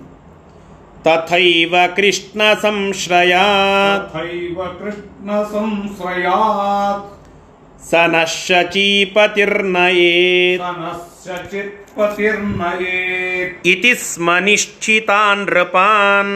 ತಥೈವ 1.05 1.75
ಕೃಷ್ಣ 1.97 2.43
ಸಂಶ್ರಯಾತ್. 2.63 4.13
ತಥೈವ 4.13 4.61
ಕೃಷ್ಣ 4.65 5.31
ಸಂಶ್ರಯಾತ್. 5.43 7.13
इति 13.72 13.94
स्म 13.96 14.28
निश्चितान् 14.44 15.46
नृपान् 15.46 16.32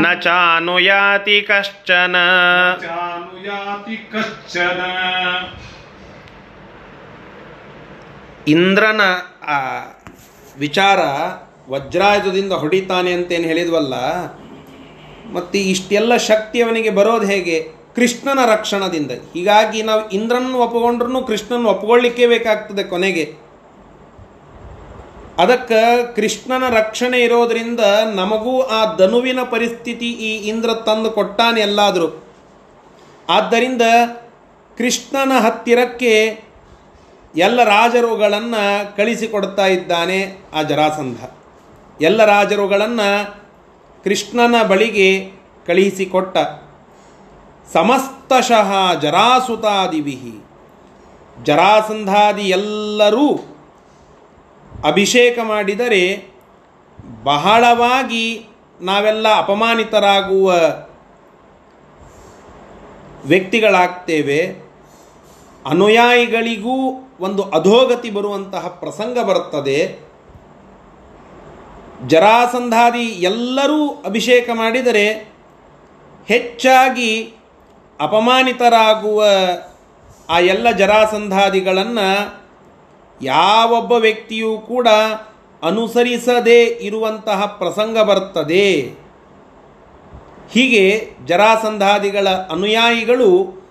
न 0.00 0.14
चानुयाति 0.22 1.40
कश्चन 1.50 2.14
चानुयाति 2.82 3.96
कश्चन 4.12 4.80
ಇಂದ್ರನ 8.50 9.02
ಆ 9.48 9.56
ವಿಚಾರ 10.56 11.00
ವಜ್ರಾಯುಧದಿಂದ 11.70 12.52
ಹೊಡಿತಾನೆ 12.52 13.10
ಅಂತೇನು 13.12 13.46
ಹೇಳಿದ್ವಲ್ಲ 13.48 13.94
ಮತ್ತು 15.32 15.58
ಇಷ್ಟೆಲ್ಲ 15.72 16.12
ಶಕ್ತಿ 16.28 16.58
ಅವನಿಗೆ 16.62 16.90
ಬರೋದು 16.90 17.26
ಹೇಗೆ 17.26 17.56
ಕೃಷ್ಣನ 17.96 18.40
ರಕ್ಷಣದಿಂದ 18.52 19.12
ಹೀಗಾಗಿ 19.34 19.80
ನಾವು 19.82 20.02
ಇಂದ್ರನ 20.08 20.56
ಒಪ್ಪಿಕೊಂಡ್ರೂ 20.56 21.20
ಕೃಷ್ಣನ 21.22 21.66
ಒಪ್ಕೊಳ್ಳಿಕ್ಕೆ 21.66 22.26
ಬೇಕಾಗ್ತದೆ 22.26 22.84
ಕೊನೆಗೆ 22.84 23.24
ಅದಕ್ಕೆ 25.37 26.13
ಕೃಷ್ಣನ 26.15 26.69
ರಕ್ಷಣೆ 26.69 27.19
ಇರೋದರಿಂದ 27.19 27.79
ನಮಗೂ 28.15 28.61
ಆ 28.61 28.95
ಧನುವಿನ 28.95 29.39
ಪರಿಸ್ಥಿತಿ 29.43 30.09
ಈ 30.11 30.47
ಇಂದ್ರ 30.47 30.73
ತಂದು 30.73 31.11
ಕೊಟ್ಟಾನೆ 31.11 31.61
ಎಲ್ಲಾದರೂ. 31.61 32.07
ಆದ್ದರಿಂದ 33.29 33.81
ಕೃಷ್ಣನ 34.77 35.31
ಹತ್ತಿರಕ್ಕೆ 35.39 36.13
ಎಲ್ಲ 37.35 37.63
ರಾಜರುಗಳನ್ನು 37.63 38.95
ಕಳಿಸಿಕೊಡ್ತಾ 38.95 39.65
ಇದ್ದಾನೆ 39.65 40.19
ಆ 40.53 40.61
ಜರಾಸಂಧ. 40.61 41.19
ಎಲ್ಲ 42.01 42.25
ರಾಜರುಗಳನ್ನು 42.25 43.09
ಕೃಷ್ಣನ 44.03 44.63
ಬಳಿಗೆ 44.63 45.31
ಕಳುಹಿಸಿಕೊಟ್ಟ 45.67 46.37
ಸಮಸ್ತಶಃ 47.73 48.99
ಜರಾಸುತಾದಿವಿಹಿ 49.01 50.45
ಜರಾಸಂಧಾದಿ 51.43 52.41
ಎಲ್ಲರೂ 52.41 53.54
ಅಭಿಷೇಕ 54.85 55.39
ಮಾಡಿದರೆ 55.43 56.29
ಬಹಳವಾಗಿ 57.23 58.47
ನಾವೆಲ್ಲ 58.81 59.37
ಅಪಮಾನಿತರಾಗುವ 59.37 60.53
ವ್ಯಕ್ತಿಗಳಾಗ್ತೇವೆ. 63.25 64.55
ಅನುಯಾಯಿಗಳಿಗೂ 65.65 67.09
ಒಂದು 67.19 67.43
ಅಧೋಗತಿ 67.43 68.09
ಬರುವಂತಹ 68.09 68.67
ಪ್ರಸಂಗ 68.67 69.19
ಬರುತ್ತದೆ. 69.19 70.05
ಜರಾಸಂಧಾದಿ 72.07 73.03
ಎಲ್ಲರೂ 73.03 73.89
ಅಭಿಷೇಕ 74.05 74.49
ಮಾಡಿದರೆ 74.53 75.35
ಹೆಚ್ಚಾಗಿ 76.27 77.33
ಅಪಮಾನಿತರಾಗುವ 77.99 79.25
ಆ 80.29 80.39
ಎಲ್ಲ 80.39 80.71
ಜರಾಸಂಧಾದಿಗಳನ್ನು 80.71 82.44
ಯಾವೊಬ್ಬ 83.21 83.91
ವ್ಯಕ್ತಿಯೂ 83.91 84.57
ಕೂಡ 84.57 84.87
ಅನುಸರಿಸದೇ 85.63 86.63
ಇರುವಂತಹ 86.63 87.45
ಪ್ರಸಂಗ 87.45 87.99
ಬರ್ತದೆ. 87.99 88.81
ಹೀಗೆ 90.51 91.09
ಜರಾಸಂಧಾದಿಗಳ 91.25 92.29
ಅನುಯಾಯಿಗಳು 92.29 93.61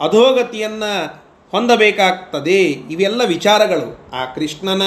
ಅಧೋಗತಿಯನ್ನು 0.00 1.22
ಹೊಂದಬೇಕಾಗ್ತದೆ. 1.50 2.62
ಇವೆಲ್ಲ 2.62 3.22
ವಿಚಾರಗಳು. 3.26 4.16
ಆ 4.16 4.24
ಕೃಷ್ಣನ 4.24 4.82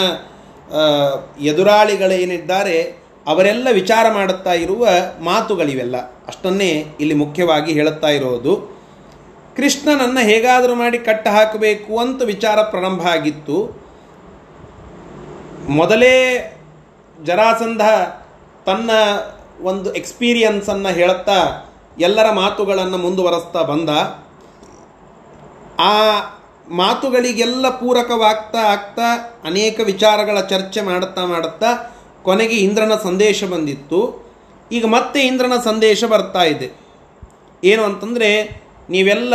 ಎದುರಾಳಿಗಳೇನಿದ್ದಾರೆ 1.41 2.82
ಅವರೆಲ್ಲ 3.28 3.67
ವಿಚಾರ 3.71 4.12
ಮಾಡುತ್ತಾ 4.12 4.54
ಇರುವ 4.54 4.88
ಮಾತುಗಳಿವೆಲ್ಲ. 5.19 5.97
ಅಷ್ಟನ್ನೇ 6.28 6.86
ಇಲ್ಲಿ 6.99 7.15
ಮುಖ್ಯವಾಗಿ 7.15 7.73
ಹೇಳುತ್ತಾ 7.73 8.08
ಇರೋದು. 8.08 8.75
ಕೃಷ್ಣನನ್ನು 9.56 10.19
ಹೇಗಾದರೂ 10.19 10.75
ಮಾಡಿ 10.75 10.97
ಕಟ್ಟ 10.97 11.28
ಹಾಕಬೇಕು 11.28 11.99
ಅಂತ 11.99 12.21
ವಿಚಾರ 12.21 12.62
ಪ್ರಾರಂಭ 12.62 13.08
ಆಗಿತ್ತು. 13.08 13.85
ಮೊದಲೇ 15.69 16.41
ಜರಾಸಂಧ 17.23 17.82
ತನ್ನ 18.65 18.89
ಒಂದು 19.62 19.93
ಎಕ್ಸ್ಪೀರಿಯನ್ಸನ್ನು 19.93 20.89
ಹೇಳುತ್ತಾ 20.89 21.65
ಎಲ್ಲರ 21.99 22.32
ಮಾತುಗಳನ್ನು 22.32 22.97
ಮುಂದುವರೆಸ್ತಾ 22.97 23.62
ಬಂದ. 23.62 23.89
ಆ 25.80 25.93
ಮಾತುಗಳಿಗೆಲ್ಲ 26.69 27.69
ಪೂರಕವಾಗ್ತಾ 27.69 28.60
ಆಗ್ತಾ 28.60 29.39
ಅನೇಕ 29.43 29.80
ವಿಚಾರಗಳ 29.86 30.41
ಚರ್ಚೆ 30.41 30.82
ಮಾಡುತ್ತಾ 30.82 31.25
ಮಾಡುತ್ತಾ 31.25 31.95
ಕೊನೆಗೆ 32.23 32.56
ಇಂದ್ರನ 32.56 32.91
ಸಂದೇಶ 33.04 33.43
ಬಂದಿತ್ತು. 33.43 34.25
ಈಗ 34.71 34.86
ಮತ್ತೆ 34.86 35.21
ಇಂದ್ರನ 35.21 35.54
ಸಂದೇಶ 35.63 36.04
ಬರ್ತಾ 36.04 36.43
ಇದೆ. 36.43 36.71
ಏನು 37.63 37.84
ಅಂತಂದರೆ 37.84 38.62
ನೀವೆಲ್ಲ 38.89 39.34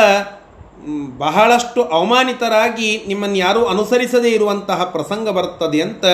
ಬಹಳಷ್ಟು 1.19 1.85
ಅವಮಾನಿತರಾಗಿ 1.85 3.05
ನಿಮ್ಮನ್ನು 3.07 3.37
ಯಾರೂ 3.37 3.65
ಅನುಸರಿಸದೇ 3.65 4.29
ಇರುವಂತಹ 4.29 4.85
ಪ್ರಸಂಗ 4.85 5.29
ಬರ್ತದೆ 5.29 5.83
ಅಂತ 5.83 6.05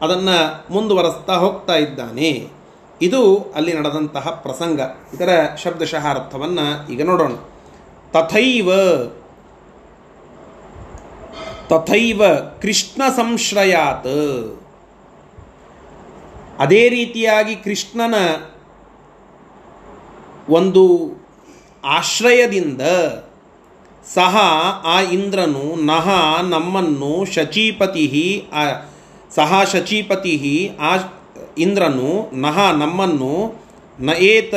ಅದನ್ನು 0.00 0.64
ಮುಂದುವರೆಸ್ತಾ 0.72 1.34
ಹೋಗ್ತಾ 1.34 1.74
ಇದ್ದಾನೆ. 1.74 2.48
ಇದು 3.02 3.52
ಅಲ್ಲಿ 3.54 3.72
ನಡೆದಂತಹ 3.72 4.30
ಪ್ರಸಂಗ. 4.42 4.80
ಇದರ 5.14 5.48
ಶಬ್ದಶಃ 5.62 6.06
ಅರ್ಥವನ್ನು 6.06 6.92
ಈಗ 6.92 7.04
ನೋಡೋಣ. 7.04 7.32
ತಥೈವ 8.12 8.70
ತಥೈವ 11.68 12.22
ಕೃಷ್ಣ 12.62 13.02
ಸಂಶ್ರಯಾತ್. 13.16 14.60
ಅದೇ 16.58 16.88
ರೀತಿಯಾಗಿ 16.88 17.56
ಕೃಷ್ಣನ 17.56 18.14
ಒಂದು 20.52 21.10
ಆಶ್ರಯದಿಂದ 21.84 22.80
ಸಹ 24.14 24.36
ಆ 24.84 25.00
ಇಂದ್ರನು 25.00 25.84
ನಹ 25.84 26.08
ನಮ್ಮನ್ನು 26.42 27.24
ಶಚೀಪತಿ 27.24 28.44
ಸಹ 29.34 29.64
ಶಚೀಪತಿ 29.72 30.70
ಆ 30.80 30.96
ಇಂದ್ರನು 31.58 32.40
ನಹ 32.40 32.70
ನಮ್ಮನ್ನು 32.70 33.62
ನ 34.00 34.10
ಏತ 34.18 34.54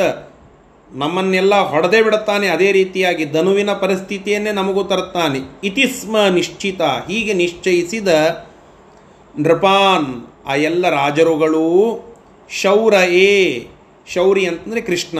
ನಮ್ಮನ್ನೆಲ್ಲ 0.92 1.54
ಹೊಡೆದೇ 1.54 2.02
ಬಿಡುತ್ತಾನೆ. 2.02 2.46
ಅದೇ 2.48 2.72
ರೀತಿಯಾಗಿ 2.72 3.24
ಧನುವಿನ 3.24 3.72
ಪರಿಸ್ಥಿತಿಯನ್ನೇ 3.72 4.52
ನಮಗೂ 4.52 4.84
ತರುತ್ತಾನೆ. 4.84 5.38
ಇತಿ 5.64 5.86
ಸ್ಮ 5.86 6.16
ನಿಶ್ಚಿತ. 6.30 6.80
ಹೀಗೆ 6.80 7.32
ನಿಶ್ಚಯಿಸಿದ 7.32 8.08
ನೃಪಾನ್, 9.38 10.26
ಆ 10.46 10.54
ಎಲ್ಲ 10.54 10.88
ರಾಜರುಗಳು 10.88 11.68
ಶೌರ 12.50 12.94
ಏ, 12.94 13.60
ಶೌರಿ 14.08 14.46
ಅಂತಂದರೆ 14.46 14.80
ಕೃಷ್ಣ. 14.80 15.18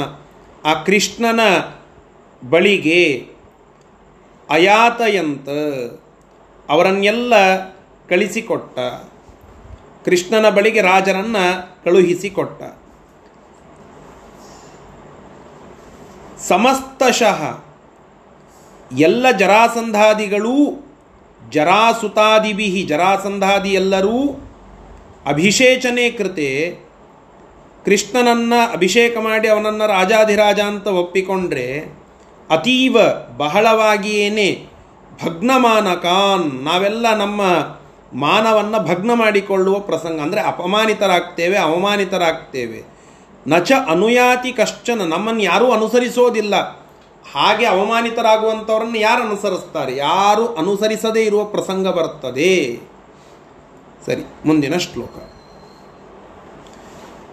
ಆ 0.64 0.75
ಕೃಷ್ಣನ 0.83 1.40
ಬಳಿಗೆ 2.49 3.34
ಅಯಾತಯಂತ 4.50 5.48
ಅವರನ್ನೆಲ್ಲ 6.68 7.35
ಕಳಿಸಿಕೊಟ್ಟ. 8.09 8.78
ಕೃಷ್ಣನ 10.04 10.50
ಬಳಿಗೆ 10.50 10.80
ರಾಜರನ್ನು 10.80 11.74
ಕಳುಹಿಸಿಕೊಟ್ಟ. 11.85 12.62
ಸಮಸ್ತಶಃ 16.40 17.64
ಎಲ್ಲ 18.98 19.30
ಜರಾಸಂಧಾದಿಗಳೂ 19.30 20.85
ಜರಾಸುತಾದಿಭಿ 21.50 22.83
ಜರಾಸಂಧಾದಿ 22.83 23.68
ಎಲ್ಲರೂ 23.68 24.40
ಅಭಿಷೇಚನೆ 25.26 26.11
ಕೃತೆ 26.11 26.78
ಕೃಷ್ಣನನ್ನು 27.85 28.72
ಅಭಿಷೇಕ 28.72 29.18
ಮಾಡಿ 29.18 29.48
ಅವನನ್ನು 29.48 29.87
ರಾಜಾಧಿರಾಜ 29.87 30.61
ಅಂತ 30.61 30.87
ಒಪ್ಪಿಕೊಂಡ್ರೆ 30.87 31.85
ಅತೀವ 32.50 32.96
ಬಹಳವಾಗಿಯೇನೆ 33.37 34.66
ಭಗ್ನಮಾನಕಾನ್ 35.24 36.64
ನಾವೆಲ್ಲ 36.64 37.14
ನಮ್ಮ 37.16 37.40
ಮಾನವನ್ನು 38.18 38.87
ಭಗ್ನ 38.87 39.12
ಮಾಡಿಕೊಳ್ಳುವ 39.12 39.78
ಪ್ರಸಂಗ. 39.78 40.20
ಅಂದರೆ 40.20 40.40
ಅಪಮಾನಿತರಾಗ್ತೇವೆ, 40.40 41.59
ಅವಮಾನಿತರಾಗ್ತೇವೆ. 41.59 42.83
ನಚ 43.46 43.72
ಅನುಯಾತಿ 43.90 44.52
ಕಶ್ಚನ. 44.52 45.02
ನಮ್ಮನ್ನು 45.02 45.42
ಯಾರೂ 45.42 45.70
ಅನುಸರಿಸೋದಿಲ್ಲ. 45.70 46.85
ಹಾಗೆ 47.33 47.66
ಅವಮಾನಿತರಾಗುವಂಥವ್ರನ್ನು 47.66 48.98
ಯಾರು 48.98 49.22
ಅನುಸರಿಸ್ತಾರೆ? 49.22 49.96
ಯಾರು 49.96 50.54
ಅನುಸರಿಸದೇ 50.54 51.22
ಇರುವ 51.22 51.44
ಪ್ರಸಂಗ 51.44 51.88
ಬರ್ತದೆ. 51.88 52.80
ಸರಿ, 54.07 54.22
ಮುಂದಿನ 54.46 54.76
ಶ್ಲೋಕ. 54.76 55.34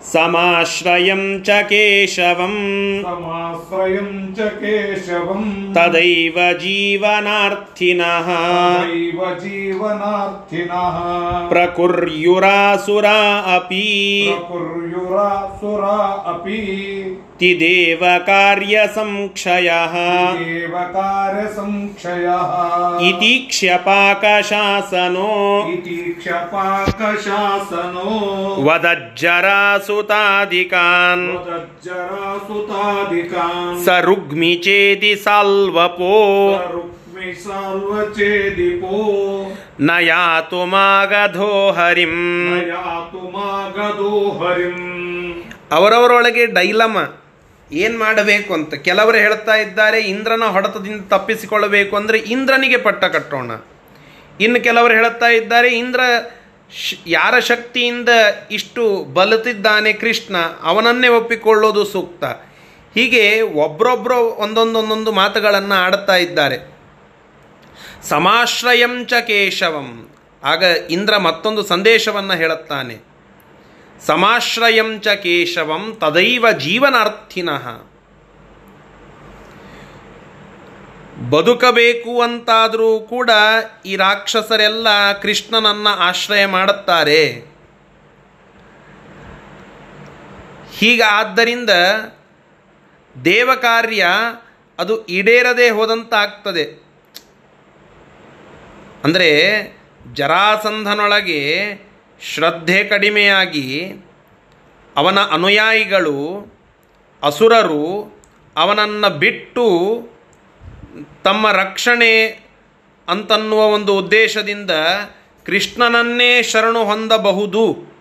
समाश्रयं 0.04 1.42
च 1.42 1.48
केशवम्। 1.50 3.02
समाश्रयं 3.02 4.34
च 4.34 4.40
केशवम्। 4.40 5.74
तदैव 5.74 6.54
जीवनार्थिनः। 6.58 8.26
तदैव 8.78 9.36
जीवनार्थिनः। 9.40 10.70
प्रकुर्युरासुरा 11.50 13.40
अपि। 13.40 14.36
प्रकुर्युरासुरा 14.38 16.24
अपि। 16.28 16.58
ತಿದೇವ 17.41 18.03
ಕಾರ್ಯ 18.29 18.77
ಸಂಕ್ಷಯ 18.95 19.69
एव 20.57 20.75
कार्यसंक्षयः 20.95 22.53
ಇತಿ 23.09 23.33
ಕ್ಷಪಾಕ 23.51 24.25
ಶಾಸನೋ 24.51 25.29
इति 25.75 25.99
क्षपाकशासनो 26.21 28.09
ವದಜ್ಜರಾಸುತಾದಿಕಾನ್ 28.69 30.07
वदज्जरासुतादिकान् 31.31 33.81
ಸ 33.85 33.87
ರುಗ್ಮಿ 34.09 34.53
ಚೇದಿ 34.67 35.13
ಸಾಲ್ವಪೋ 35.25 36.15
रुक्मिसाल्वचेदिपो 36.77 38.97
ನಯಾತು 39.89 40.61
ಮಾಗಧೋ 40.73 41.53
ಹರಿಂ 41.77 42.15
न 42.47 42.49
यातु 42.71 43.21
मागधो 43.35 44.13
हरिम् 44.39 44.85
ಅವರವರೊಳಗೆ 45.77 46.45
ಡೈಲಮ 46.57 46.97
ಏನು 47.74 48.00
ಮಾಡಬೇಕು 48.00 48.54
ಅಂತ 48.54 48.74
ಕೆಲವರು 48.74 49.18
ಹೇಳ್ತಾ 49.18 49.56
ಇದ್ದಾರೆ, 49.56 50.02
ಇಂದ್ರನ 50.02 50.44
ಹೊಡೆತದಿಂದ 50.44 51.02
ತಪ್ಪಿಸಿಕೊಳ್ಳಬೇಕು 51.10 51.96
ಅಂದರೆ 51.96 52.18
ಇಂದ್ರನಿಗೆ 52.18 52.78
ಪಟ್ಟ 52.78 53.06
ಕಟ್ಟೋಣ. 53.06 53.52
ಇನ್ನು 54.40 54.64
ಕೆಲವರು 54.64 54.94
ಹೇಳ್ತಾ 54.94 55.28
ಇದ್ದಾರೆ, 55.28 55.70
ಇಂದ್ರ 55.70 56.00
ಯಾರ 57.08 57.40
ಶಕ್ತಿಯಿಂದ 57.40 58.10
ಇಷ್ಟು 58.52 59.04
ಬಲತಿದ್ದಾನೆ 59.14 59.94
ಕೃಷ್ಣ, 59.94 60.36
ಅವನನ್ನೇ 60.64 61.08
ಒಪ್ಪಿಕೊಳ್ಳೋದು 61.08 61.86
ಸೂಕ್ತ. 61.86 62.24
ಹೀಗೆ 62.96 63.42
ಒಬ್ರೊಬ್ಬರು 63.42 64.16
ಒಂದೊಂದು 64.16 64.80
ಒಂದೊಂದು 64.80 65.12
ಮಾತುಗಳನ್ನು 65.12 65.76
ಆಡುತ್ತಾ 65.76 66.16
ಇದ್ದಾರೆ. 66.16 66.58
ಸಮಾಶ್ರಯಂ 68.04 69.06
ಚ 69.06 69.14
ಕೇಶವಂ. 69.14 70.10
ಆಗ 70.44 70.64
ಇಂದ್ರ 70.90 71.18
ಮತ್ತೊಂದು 71.18 71.64
ಸಂದೇಶವನ್ನು 71.64 72.34
ಹೇಳುತ್ತಾನೆ. 72.34 73.12
ಸಮಾಶ್ರಯಂ 74.08 75.00
ಚ 75.00 75.08
ಕೇಶವಂ 75.08 75.98
ತದೈವ 76.02 76.52
ಜೀವನಾರ್ಥಿನಃ. 76.52 77.92
ಬದುಕಬೇಕು 81.30 82.22
ಅಂತಾದರೂ 82.22 83.00
ಕೂಡ 83.00 83.30
ಈ 83.86 83.96
ರಾಕ್ಷಸರೆಲ್ಲ 83.96 85.12
ಕೃಷ್ಣನನ್ನು 85.12 85.90
ಆಶ್ರಯ 85.90 86.46
ಮಾಡುತ್ತಾರೆ. 86.46 87.52
ಹೀಗ 90.78 91.02
ಆದ್ದರಿಂದ 91.10 91.70
ದೇವಕಾರ್ಯ 93.26 94.08
ಅದು 94.80 95.06
ಈಡೇರದೆ 95.06 95.70
ಹೋದಂತಾಗ್ತದೆ. 95.70 96.64
ಅಂದರೆ 99.04 99.30
ಜರಾಸಂಧನೊಳಗೆ 100.14 101.40
ಶ್ರದ್ಧೆ 102.22 102.84
ಕಡಿಮೆಯಾಗಿ 102.84 103.94
ಅವನ 104.98 105.20
ಅನುಯಾಯಿಗಳು, 105.20 106.48
ಅಸುರರು, 107.24 108.22
ಅವನನ್ನು 108.58 109.20
ಬಿಟ್ಟು 109.20 109.66
ತಮ್ಮ 111.24 111.52
ರಕ್ಷಣೆ 111.52 112.40
ಅಂತನ್ನುವ 113.08 113.60
ಒಂದು 113.60 113.98
ಉದ್ದೇಶದಿಂದ 113.98 114.72
ಕೃಷ್ಣನನ್ನೇ 115.46 116.44
ಶರಣು 116.44 116.86
ಹೊಂದಬಹುದು. 116.86 117.92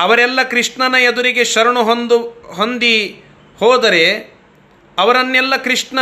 ಅವರೆಲ್ಲ 0.00 0.42
ಕೃಷ್ಣನ 0.42 0.94
ಎದುರಿಗೆ 0.94 1.44
ಶರಣು 1.44 1.84
ಹೊಂದು, 1.84 2.18
ಹೊಂದಿ 2.54 3.22
ಹೋದರೆ 3.58 4.34
ಅವರನ್ನೆಲ್ಲ 4.98 5.56
ಕೃಷ್ಣ 5.56 5.98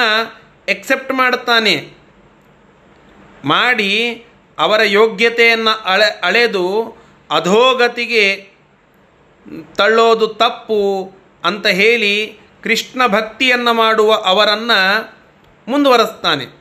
ಎಕ್ಸೆಪ್ಟ್ 0.69 1.13
ಮಾಡುತ್ತಾನೆ. 1.13 1.91
ಮಾಡಿ 3.45 4.25
ಅವರ 4.59 4.83
ಯೋಗ್ಯತೆಯನ್ನು 4.83 5.85
ಅಳೆ, 5.85 6.21
ಅಳೆದು 6.25 6.97
ಅಧೋಗತಿಗೆ 7.31 8.49
ತಳ್ಳೋದು 9.77 10.27
ತಪ್ಪು 10.27 11.13
ಅಂತ 11.45 11.67
ಹೇಳಿ 11.67 12.41
ಕೃಷ್ಣ 12.63 13.07
ಭಕ್ತಿಯನ್ನು 13.07 13.75
ಮಾಡುವ 13.75 14.15
ಅವರನ್ನು 14.15 15.13
ಮುಂದುವರೆಸ್ತಾನೆ. 15.69 16.59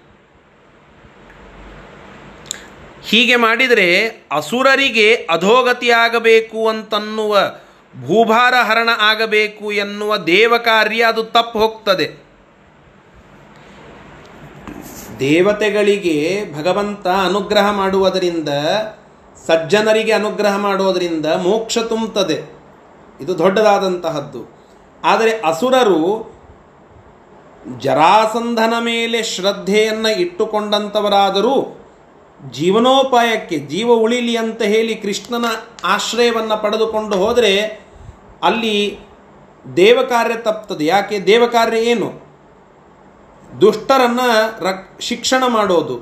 ಹೀಗೆ 3.03 3.35
ಮಾಡಿದರೆ 3.35 4.07
ಅಸುರರಿಗೆ 4.31 5.15
ಅಧೋಗತಿಯಾಗಬೇಕು 5.15 6.67
ಅಂತನ್ನುವ 6.67 7.37
ಭೂಭಾರ 8.05 8.55
ಹರಣ 8.55 8.89
ಆಗಬೇಕು 8.97 9.71
ಎನ್ನುವ 9.71 10.17
ದೇವ 10.17 10.57
ಕಾರ್ಯ 10.57 11.03
ಅದು 11.03 11.23
ತಪ್ಪು 11.23 11.59
ಹೋಗ್ತದೆ. 11.59 12.26
ದೇವತೆಗಳಿಗೆ 15.19 16.43
ಭಗವಂತ 16.57 17.07
ಅನುಗ್ರಹ 17.07 17.71
ಮಾಡುವುದರಿಂದ, 17.71 18.49
ಸಜ್ಜನರಿಗೆ 19.47 20.11
ಅನುಗ್ರಹ 20.11 20.57
ಮಾಡುವುದರಿಂದ 20.57 21.25
ಮೋಕ್ಷ 21.25 21.77
ತುಂಬುತ್ತದೆ. 21.77 22.57
ಇದು 23.21 23.37
ದೊಡ್ಡದಾದಂತಹದ್ದು. 23.37 24.57
ಆದರೆ 25.03 25.31
ಅಸುರರು 25.31 26.37
ಜರಾಸಂಧನ 27.79 28.73
ಮೇಲೆ 28.79 29.23
ಶ್ರದ್ಧೆಯನ್ನು 29.23 30.19
ಇಟ್ಟುಕೊಂಡಂಥವರಾದರೂ 30.19 31.81
ಜೀವನೋಪಾಯಕ್ಕೆ, 32.51 33.59
ಜೀವ 33.59 33.91
ಉಳಿಲಿ 33.91 34.37
ಅಂತ 34.37 34.61
ಹೇಳಿ 34.61 34.95
ಕೃಷ್ಣನ 34.95 35.45
ಆಶ್ರಯವನ್ನು 35.83 36.61
ಪಡೆದುಕೊಂಡು 36.61 37.17
ಹೋದರೆ 37.17 37.81
ಅಲ್ಲಿ 38.43 38.99
ದೇವಕಾರ್ಯ 39.75 40.35
ತಪ್ತದೆ. 40.35 40.85
ಯಾಕೆ? 40.85 41.19
ದೇವಕಾರ್ಯ 41.19 41.77
ಏನು? 41.77 42.26
ದುಷ್ಟರನ್ನು 43.61 44.27
ರಕ್ 44.67 44.87
ಶಿಕ್ಷಣ 45.09 45.43
ಮಾಡೋದು. 45.55 45.95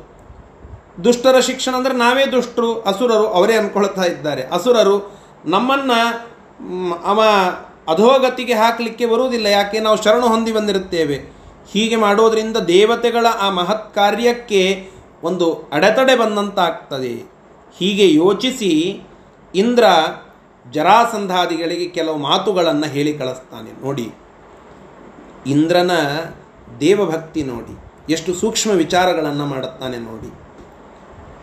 ದುಷ್ಟರ 1.05 1.37
ಶಿಕ್ಷಣ 1.47 1.73
ಅಂದರೆ 1.79 1.95
ನಾವೇ 2.03 2.25
ದುಷ್ಟರು, 2.35 2.69
ಅಸುರರು 2.89 3.27
ಅವರೇ 3.37 3.55
ಅಂದ್ಕೊಳ್ತಾ 3.61 4.05
ಇದ್ದಾರೆ. 4.13 4.43
ಅಸುರರು 4.57 4.97
ನಮ್ಮನ್ನು 5.53 5.99
ಅವ 7.11 7.21
ಅಧೋಗತಿಗೆ 7.93 8.55
ಹಾಕಲಿಕ್ಕೆ 8.61 9.05
ಬರುವುದಿಲ್ಲ, 9.05 9.47
ಯಾಕೆ 9.57 9.79
ನಾವು 9.79 9.97
ಶರಣು 10.03 10.27
ಹೊಂದಿ 10.33 10.51
ಬಂದಿರುತ್ತೇವೆ. 10.51 11.17
ಹೀಗೆ 11.71 11.97
ಮಾಡೋದರಿಂದ 12.03 12.57
ದೇವತೆಗಳ 12.75 13.25
ಆ 13.45 13.47
ಮಹತ್ 13.59 13.87
ಕಾರ್ಯಕ್ಕೆ 13.95 14.61
ಒಂದು 15.23 15.47
ಅಡೆತಡೆ 15.73 16.15
ಬಂದಂತಾಗ್ತದೆ. 16.15 17.13
ಹೀಗೆ 17.77 18.05
ಯೋಚಿಸಿ 18.13 18.71
ಇಂದ್ರ 19.53 19.85
ಜರಾಸಂಧಾದಿಗಳಿಗೆ 20.65 21.87
ಕೆಲವು 21.97 22.17
ಮಾತುಗಳನ್ನು 22.29 22.87
ಹೇಳಿ 22.95 23.13
ಕಳಿಸ್ತಾನೆ. 23.13 23.71
ನೋಡಿ, 23.85 24.07
ಇಂದ್ರನ 25.53 25.91
ದೇವಭಕ್ತಿ 26.79 27.43
ನೋಡಿ. 27.43 27.79
ಎಷ್ಟು 28.13 28.33
ಸೂಕ್ಷ್ಮ 28.33 28.71
ವಿಚಾರಗಳನ್ನು 28.71 29.45
ಮಾಡುತ್ತಾನೆ 29.45 29.97
ನೋಡಿ. 29.97 30.33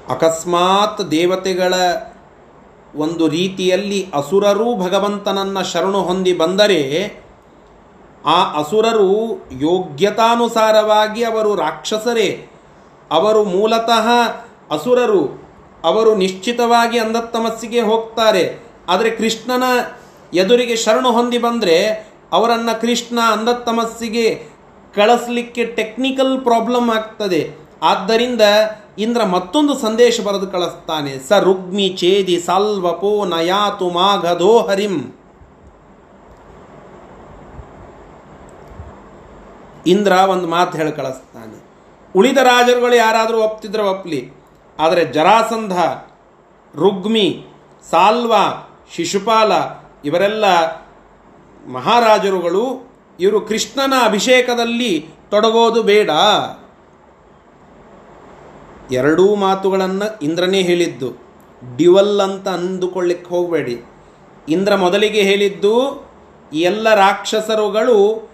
ಅಕಸ್ಮಾತ್ 0.08 1.10
ದೇವತೆಗಳ 1.10 1.74
ಒಂದು 2.96 3.28
ರೀತಿಯಲ್ಲಿ 3.28 4.10
ಅಸುರರೂ 4.14 4.76
ಭಗವಂತನನ್ನು 4.76 5.64
ಶರಣು 5.64 6.02
ಹೊಂದಿ 6.02 6.32
ಬಂದರೆ, 6.32 7.12
ಆ 8.26 8.58
ಅಸುರರು 8.58 9.48
ಯೋಗ್ಯತಾನುಸಾರವಾಗಿ 9.52 11.24
ಅವರು 11.24 11.54
ರಾಕ್ಷಸರೇ, 11.54 12.48
ಅವರು 13.10 13.44
ಮೂಲತಃ 13.44 14.08
ಅಸುರರು, 14.70 15.42
ಅವರು 15.84 16.16
ನಿಶ್ಚಿತವಾಗಿ 16.16 16.98
ಅಂಧತ್ತಮಸ್ಸಿಗೆ 16.98 17.80
ಹೋಗ್ತಾರೆ. 17.80 18.58
ಆದರೆ 18.88 19.10
ಕೃಷ್ಣನ 19.10 19.62
ಎದುರಿಗೆ 20.34 20.76
ಶರಣು 20.76 21.12
ಹೊಂದಿ 21.12 21.38
ಬಂದರೆ, 21.38 22.08
ಅವರನ್ನು 22.32 22.80
ಕೃಷ್ಣ 22.80 23.18
ಅಂಧತ್ತಮಸ್ಸಿಗೆ 23.20 24.51
ಕಳಿಸ್ಲಿಕ್ಕೆ 24.94 25.64
ಟೆಕ್ನಿಕಲ್ 25.64 26.40
ಪ್ರಾಬ್ಲಮ್ 26.40 26.90
ಆಗ್ತದೆ. 26.90 27.54
ಆದ್ದರಿಂದ 27.82 28.40
ಇಂದ್ರ 28.98 29.24
ಮತ್ತೊಂದು 29.24 29.78
ಸಂದೇಶ 29.78 30.20
ಬರೆದು 30.20 30.46
ಕಳಿಸ್ತಾನೆ. 30.46 31.28
ಸ 31.28 31.32
ರುಗ್ಮಿ 31.32 31.88
ಚೇದಿ 31.88 32.40
ಸಾಲ್ವಪೋ 32.40 33.24
ನಯಾತು 33.24 33.90
ಮಾಘದೋ 33.90 34.58
ಹರಿಂ. 34.58 35.14
ಇಂದ್ರ 39.86 40.12
ಒಂದು 40.12 40.48
ಮಾತು 40.48 40.78
ಹೇಳಿ 40.78 40.92
ಕಳಿಸ್ತಾನೆ. 40.92 41.64
ಉಳಿದ 42.16 42.36
ರಾಜರುಗಳು 42.36 42.94
ಯಾರಾದರೂ 42.94 43.42
ಒಪ್ತಿದ್ರೆ 43.42 43.82
ಒಪ್ಲಿ. 43.82 44.30
ಆದರೆ 44.78 45.04
ಜರಾಸಂಧ, 45.04 45.78
ರುಗ್ಮಿ, 46.76 47.46
ಸಾಲ್ವ, 47.90 48.34
ಶಿಶುಪಾಲ 48.94 49.52
ಇವರೆಲ್ಲ 50.04 50.70
ಮಹಾರಾಜರುಗಳು 51.72 52.91
ಇವರು 53.20 53.40
ಕೃಷ್ಣನ 53.40 53.94
ಅಭಿಷೇಕದಲ್ಲಿ 54.04 55.08
ತೊಡಗೋದು 55.30 55.82
ಬೇಡ. 55.82 56.10
ಎರಡೂ 58.92 59.34
ಮಾತುಗಳನ್ನು 59.34 60.18
ಇಂದ್ರನೇ 60.22 60.62
ಹೇಳಿದ್ದು. 60.62 61.22
ಡ್ಯುವಲ್ 61.76 62.20
ಅಂತ 62.20 62.48
ಅಂದುಕೊಳ್ಳಿಕ್ಕೆ 62.48 63.28
ಹೋಗಬೇಡಿ. 63.28 63.82
ಇಂದ್ರ 64.48 64.74
ಮೊದಲಿಗೆ 64.74 65.22
ಹೇಳಿದ್ದು 65.22 66.06
ಎಲ್ಲ 66.52 66.94
ರಾಕ್ಷಸರುಗಳು 66.94 68.30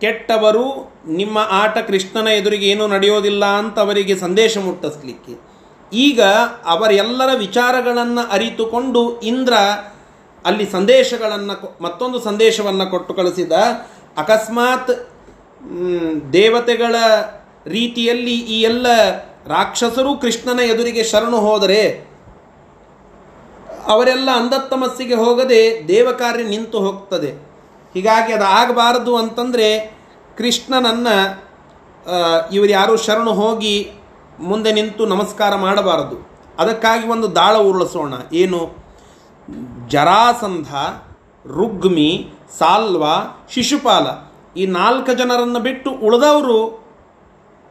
ಕೆಟ್ಟವರು, 0.00 0.92
ನಿಮ್ಮ 1.08 1.38
ಆಟ 1.50 1.78
ಕೃಷ್ಣನ 1.78 2.26
ಎದುರಿಗೆ 2.26 2.66
ಏನೂ 2.66 2.86
ನಡೆಯೋದಿಲ್ಲ 2.86 3.44
ಅಂತ 3.44 3.78
ಅವರಿಗೆ 3.78 4.16
ಸಂದೇಶ 4.16 4.58
ಮುಟ್ಟಿಸ್ಲಿಕ್ಕೆ. 4.58 5.48
ಈಗ 5.92 6.22
ಅವರೆಲ್ಲರ 6.66 7.28
ವಿಚಾರಗಳನ್ನು 7.38 8.32
ಅರಿತುಕೊಂಡು 8.32 9.20
ಇಂದ್ರ 9.20 9.52
ಅಲ್ಲಿ 10.44 10.70
ಸಂದೇಶಗಳನ್ನು 10.70 11.76
ಮತ್ತೊಂದು 11.82 12.20
ಸಂದೇಶವನ್ನು 12.20 12.90
ಕೊಟ್ಟು 12.90 13.14
ಕಳಿಸಿದ 13.14 13.52
ಅಕಸ್ಮಾತ್ 14.18 14.90
ದೇವತೆಗಳ 16.32 16.94
ರೀತಿಯಲ್ಲಿ 17.66 18.36
ಈ 18.54 18.60
ಎಲ್ಲ 18.62 18.86
ರಾಕ್ಷಸರು 19.46 20.16
ಕೃಷ್ಣನ 20.16 20.60
ಎದುರಿಗೆ 20.60 21.02
ಶರಣು 21.04 21.38
ಹೋದರೆ, 21.40 21.80
ಅವರೆಲ್ಲ 23.86 24.30
ಅಂಧತ್ತಮಸ್ಸಿಗೆ 24.30 25.14
ಹೋಗದೆ 25.14 25.60
ದೇವಕಾರ್ಯ 25.88 26.44
ನಿಂತು 26.44 26.78
ಹೋಗ್ತದೆ. 26.78 27.30
ಹೀಗಾಗಿ 27.94 28.32
ಅದು 28.32 28.44
ಆಗಬಾರದು 28.44 29.16
ಅಂತಂದರೆ 29.16 29.68
ಕೃಷ್ಣನನ್ನು 30.38 31.16
ಇವರು 32.52 32.70
ಯಾರು 32.70 32.96
ಶರಣು 32.96 33.32
ಹೋಗಿ 33.32 33.92
ಮುಂದೆ 34.40 34.72
ನಿಂತು 34.72 35.06
ನಮಸ್ಕಾರ 35.06 35.54
ಮಾಡಬಾರದು. 35.54 36.16
ಅದಕ್ಕಾಗಿ 36.58 37.08
ಒಂದು 37.08 37.34
ದಾಳ 37.34 37.56
ಉರುಳಿಸೋಣ. 37.56 38.14
ಏನು? 38.32 38.60
ಜರಾಸಂಧ 39.88 40.74
ರುಗ್ಮಿ, 41.54 42.32
ಸಾಲ್ವ, 42.58 43.04
ಶಿಶುಪಾಲ. 43.50 44.06
ಈ 44.56 44.66
ನಾಲ್ಕು 44.66 45.14
ಜನರನ್ನು 45.14 45.60
ಬಿಟ್ಟು 45.60 45.90
ಉಳಿದವರು 45.90 46.88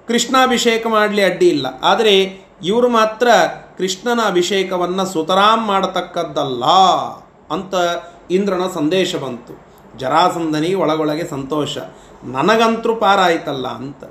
ಕೃಷ್ಣಾಭಿಷೇಕ 0.07 0.87
ಮಾಡಲಿ 0.87 1.23
ಅಡ್ಡಿ 1.23 1.47
ಇಲ್ಲ. 1.47 1.67
ಆದರೆ 1.83 2.47
ಇವರು 2.63 2.89
ಮಾತ್ರ 2.89 3.27
ಕೃಷ್ಣನ 3.77 4.19
ಅಭಿಷೇಕವನ್ನು 4.25 5.05
ಸುತರಾಮ್ 5.05 5.67
ಮಾಡತಕ್ಕದ್ದಲ್ಲ 5.67 6.65
ಅಂತ 7.53 7.73
ಇಂದ್ರನ 8.31 8.61
ಸಂದೇಶ 8.73 9.15
ಬಂತು. 9.15 9.67
ಜರಾಸಂದನಿಗೆ 9.97 10.75
ಒಳಗೊಳಗೆ 10.75 11.27
ಸಂತೋಷ. 11.27 11.77
ನನಗಂತರೂ 12.23 12.95
ಪಾರಾಯಿತಲ್ಲ 12.95 13.67
ಅಂತ. 13.67 14.03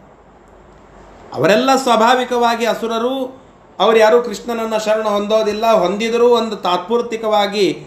ಅವರೆಲ್ಲ 1.34 1.76
ಸ್ವಾಭಾವಿಕವಾಗಿ 1.76 2.66
ಅಸುರರು, 2.66 3.46
ಅವರು 3.80 3.96
ಯಾರೂ 3.96 4.22
ಕೃಷ್ಣನನ್ನು 4.22 4.84
ಶರಣ 4.84 5.08
ಹೊಂದೋದಿಲ್ಲ, 5.08 5.72
ಹೊಂದಿದರೂ 5.72 6.28
ಒಂದು 6.28 6.56
ತಾತ್ಪೂರ್ತಿಕವಾಗಿ 6.56 7.86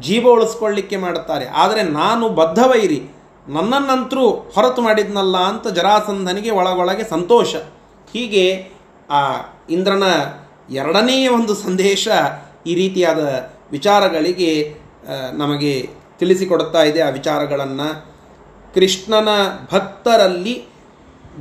ಜೀವ 0.00 0.28
ಉಳಿಸ್ಕೊಳ್ಳಿಕ್ಕೆ 0.28 0.96
ಮಾಡುತ್ತಾರೆ. 0.96 1.48
ಆದರೆ 1.48 1.82
ನಾನು 1.82 2.28
ಬದ್ಧವೈರಿ. 2.28 3.02
ನನ್ನನ್ನಂತರೂ 3.48 4.30
ಹೊರತು 4.30 4.82
ಮಾಡಿದ್ನಲ್ಲ 4.82 5.36
ಅಂತ 5.36 5.68
ಜರಾಸಂಧನಿಗೆ 5.68 6.50
ಒಳಗೊಳಗೆ 6.50 7.10
ಸಂತೋಷ. 7.10 7.54
ಹೀಗೆ, 8.12 8.68
ಆ, 9.10 9.32
ಇಂದ್ರನ 9.70 10.02
ಎರಡನೆಯ 10.70 11.28
ಒಂದು 11.28 11.54
ಸಂದೇಶ 11.54 12.08
ಈ 12.66 12.74
ರೀತಿಯಾದ 12.74 13.50
ವಿಚಾರಗಳಿಗೆ 13.70 14.74
ನಮಗೆ 15.32 15.88
ತಿಳಿಸಿಕೊಡ್ತಾ 16.18 16.82
ಇದೆ 16.82 17.00
ಆ 17.00 17.08
ವಿಚಾರಗಳನ್ನು. 17.08 18.14
ಕೃಷ್ಣನ 18.74 19.28
ಭಕ್ತರಲ್ಲಿ 19.72 20.64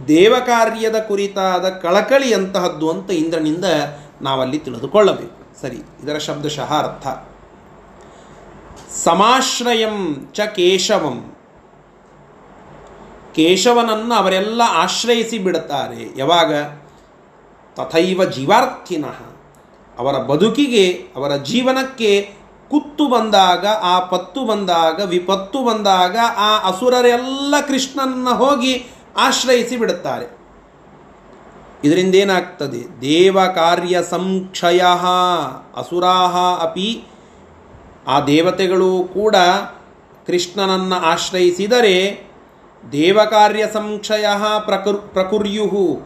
ದೇವಕಾರ್ಯದ 0.07 0.95
ಕುರಿತಾದ 0.99 1.69
ಕಳಕಳಿಯಂತಹದ್ದು 1.69 2.89
ಅಂತ 2.89 3.11
ಇಂದ್ರನಿಂದ 3.11 3.65
ನಾವಲ್ಲಿ 4.21 4.57
ತಿಳಿದುಕೊಳ್ಳಬೇಕು. 4.57 5.61
ಸರಿ, 5.61 5.77
ಇದರ 6.03 6.17
ಶಬ್ದಶಃ 6.17 6.73
ಅರ್ಥ. 6.73 7.07
ಸಮಾಶ್ರಯಂ 8.97 10.27
ಚ 10.33 10.39
ಕೇಶವಂ. 10.39 11.35
ಕೇಶವನನ್ನು 13.35 14.15
ಅವರೆಲ್ಲ 14.15 14.61
ಆಶ್ರಯಿಸಿ 14.67 15.37
ಬಿಡುತ್ತಾರೆ. 15.37 16.19
ಯಾವಾಗ? 16.19 16.53
ತಥೈವ 17.75 18.25
ಜೀವಾರ್ಥಿನಃ. 18.25 19.15
ಅವರ 19.97 20.17
ಬದುಕಿಗೆ, 20.17 21.05
ಅವರ 21.15 21.35
ಜೀವನಕ್ಕೆ 21.35 22.31
ಕುತ್ತು 22.69 23.07
ಬಂದಾಗ, 23.07 23.67
ಆ 23.67 23.99
ಪತ್ತು 23.99 24.45
ಬಂದಾಗ, 24.45 25.01
ವಿಪತ್ತು 25.01 25.63
ಬಂದಾಗ, 25.63 26.17
ಆ 26.37 26.57
ಅಸುರರೆಲ್ಲ 26.57 27.55
ಕೃಷ್ಣನ 27.67 28.29
ಹೋಗಿ 28.29 28.85
ಆಶ್ರಯಿಸಿ 29.17 29.77
ಬಿಡುತ್ತಾರೆ. 29.77 30.37
ಇದರಿಂದ 31.83 32.15
ಏನಾಗ್ತದೆ 32.15 33.01
ದೇವ 33.01 33.45
ಕಾರ್ಯ 33.45 34.03
ಸಂಕ್ಷಯ 34.03 34.81
ಅಸುರಾಹ 35.75 36.63
ಅಪಿ 36.63 37.03
ಆ 38.07 38.19
ದೇವತೆಗಳು 38.19 39.03
ಕೂಡ 39.13 39.35
ಕೃಷ್ಣನನ್ನು 40.27 40.95
ಆಶ್ರಯಿಸಿದರೆ 40.95 42.27
ದೇವಕಾರ್ಯ 42.91 43.65
ಸಂಕ್ಷಯ 43.73 44.25
ಪ್ರಕುರ್ 44.65 44.97
ಪ್ರಕುರ್ಯು 44.97 46.01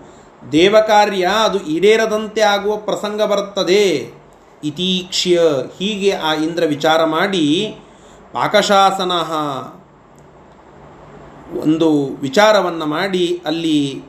ದೇವಕಾರ್ಯ 0.51 1.29
ಅದು 1.43 1.59
ಈಡೇರದಂತೆ 1.65 2.41
ಆಗುವ 2.41 2.77
ಪ್ರಸಂಗ 2.77 3.21
ಬರುತ್ತದೆ. 3.21 4.13
ಇತೀಕ್ಷ್ಯ 4.63 5.39
ಹೀಗೆ 5.79 6.11
ಆ 6.11 6.33
ಇಂದ್ರ 6.33 6.63
ವಿಚಾರ 6.67 7.03
ಮಾಡಿ 7.03 7.75
ಪಾಕಶಾಸನ 8.31 9.11
ಒಂದು 11.59 12.05
ವಿಚಾರವನ್ನು 12.05 12.85
ಮಾಡಿ 12.85 13.41
ಅಲ್ಲಿ 13.45 14.03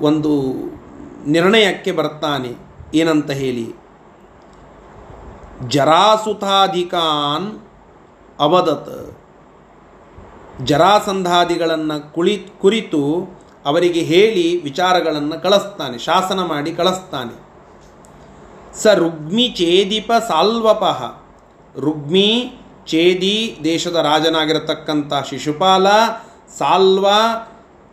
ಒಂದು 0.00 0.32
ನಿರ್ಣಯಕ್ಕೆ 1.26 1.92
ಬರ್ತಾನೆ. 1.92 2.52
ಏನಂತ 2.94 3.30
ಹೇಳಿ? 3.30 3.85
ಜರಾಸುತಾಧಿಕಾನ್ 5.64 7.58
ಅವದತ್. 8.40 9.18
ಜರಾಸಂಧಾದಿಗಳನ್ನು 10.64 12.12
ಕುಳಿ, 12.14 12.48
ಕುರಿತು 12.60 13.02
ಅವರಿಗೆ 13.66 14.00
ಹೇಳಿ 14.00 14.62
ವಿಚಾರಗಳನ್ನು 14.62 15.42
ಕಳಿಸ್ತಾನೆ, 15.42 15.98
ಶಾಸನ 15.98 16.40
ಮಾಡಿ 16.40 16.72
ಕಳಿಸ್ತಾನೆ. 16.72 17.46
ಸ 18.82 18.86
ರುಗ್ಮಿ 18.86 19.48
ಚೇದಿಪ 19.48 20.12
ಸಾಲ್ವಪಃ. 20.28 21.04
ರುಗ್ಮಿ 21.80 22.52
ಚೇದಿ 22.86 23.60
ದೇಶದ 23.64 23.96
ರಾಜನಾಗಿರತಕ್ಕಂಥ 23.96 25.12
ಶಿಶುಪಾಲ, 25.30 25.86
ಸಾಲ್ವ, 26.58 27.06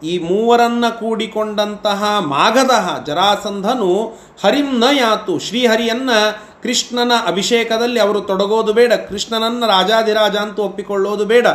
ಈ 0.04 0.20
ಮೂವರನ್ನು 0.20 1.00
ಕೂಡಿಕೊಂಡಂತಹ 1.00 2.04
ಮಾಗದಃ 2.20 3.04
ಜರಾಸಂಧನು 3.04 4.06
ಹರಿಂ 4.44 4.84
ಯಾತು 5.00 5.40
ಶ್ರೀಹರಿಯನ್ನ 5.40 6.10
ಕೃಷ್ಣನ 6.64 7.12
ಅಭಿಷೇಕದಲ್ಲಿ 7.28 8.00
ಅವರು 8.00 8.22
ತೊಡಗೋದು 8.22 8.74
ಬೇಡ, 8.74 8.94
ಕೃಷ್ಣನನ್ನು 8.94 9.68
ರಾಜಾಧಿರಾಜ 9.68 10.36
ಅಂತ 10.36 10.60
ಒಪ್ಪಿಕೊಳ್ಳೋದು 10.60 11.26
ಬೇಡ. 11.26 11.48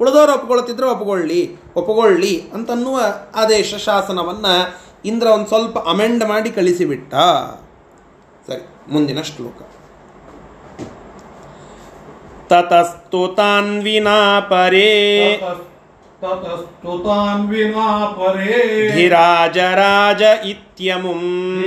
ಉಳಿದವರು 0.00 0.32
ಒಪ್ಪಿಕೊಳ್ತಿದ್ರೆ 0.32 0.86
ಒಪ್ಪಿಕೊಳ್ಳಿ 0.86 1.56
ಒಪ್ಪಿಕೊಳ್ಳಿ 1.76 2.42
ಅಂತನ್ನುವ 2.54 3.00
ಆದೇಶ 3.34 3.74
ಶಾಸನವನ್ನು 3.74 4.74
ಇಂದ್ರ 5.04 5.26
ಒಂದು 5.26 5.46
ಸ್ವಲ್ಪ 5.46 5.78
ಅಮೆಂಡ್ 5.78 6.24
ಮಾಡಿ 6.24 6.50
ಕಳಿಸಿಬಿಟ್ಟ. 6.50 7.14
ಸರಿ, 8.46 8.92
ಮುಂದಿನ 8.92 9.20
ಶ್ಲೋಕ. 9.20 9.62
ತತಸ್ತು 12.46 13.34
ತಾನ್ವಿನಾ 13.34 14.40
ಪರೇ. 14.40 15.40
ततस्तु 16.23 16.93
तान् 17.03 17.43
विना 17.49 17.83
परे 18.15 18.55
धिराजराज 18.95 20.23
इत्यमुम् 20.49 21.21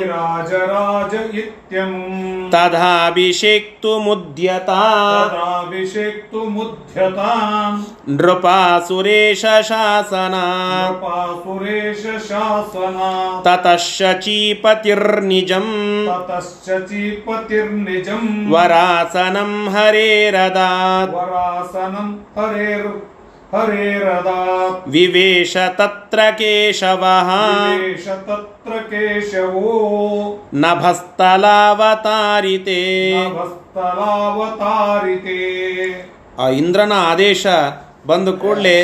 राजराज 0.08 1.14
इत्यमुम् 1.42 2.50
तथाभिषेक्तुमुद्यता 2.54 4.82
तदाभिषेक्तुमुद्यताम् 5.28 7.78
नृपासुरेश 8.16 9.44
शासना 9.68 10.42
नृपासुरेश 10.90 12.02
शासना 12.26 13.08
ततश्चीपतिर्निजम् 13.46 15.72
ततश्च 16.08 16.68
चीपतिर्निजम् 16.90 18.28
वरासनं 18.52 19.54
हरेरदात् 19.76 21.16
वरासनम् 21.16 22.12
हरेर् 22.38 22.86
हरेरदात् 23.52 24.76
विवेश 24.88 25.54
तत्र 25.78 26.18
केशवः 26.38 27.28
विवेश 27.72 28.06
तत्र 28.28 28.72
केशवो 28.92 29.72
नभस्तलावतारिते 31.44 32.80
नभस्तलावतारिते 34.04 35.40
ಆ 36.38 36.44
ಇಂದ್ರನ 36.60 36.94
ಆದೇಶ 37.08 37.42
ಬಂದ 38.06 38.28
ಕೂಡಲೇ 38.42 38.76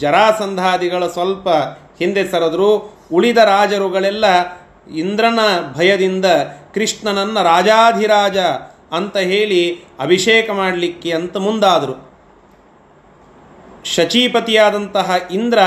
ಜರಾಸಂಧಾದಿಗಳು 0.00 1.08
ಸ್ವಲ್ಪ 1.08 1.46
ಹಿಂದೆ 2.00 2.22
ಸರಿದ್ರು 2.32 2.70
ಉಳಿದ 3.12 3.40
ರಾಜರುಗಳೆಲ್ಲ 3.50 4.26
ಇಂದ್ರನ 5.02 5.40
ಭಯದಿಂದ 5.76 6.26
ಕೃಷ್ಣನನ್ನ 6.74 7.38
ರಾಜಾಧಿರಾಜ 7.42 8.38
ಅಂತ 8.92 9.16
ಹೇಳಿ 9.30 9.62
ಅಭಿಷೇಕ 10.00 10.46
ಮಾಡಲಿಕ್ಕೆ 10.52 11.10
ಅಂತ 11.12 11.36
ಮುಂದಾದರು 11.36 11.94
ಶಚೀಪತಿಯಾದಂತಹ 13.85 15.15
ಇಂದ್ರ 15.31 15.59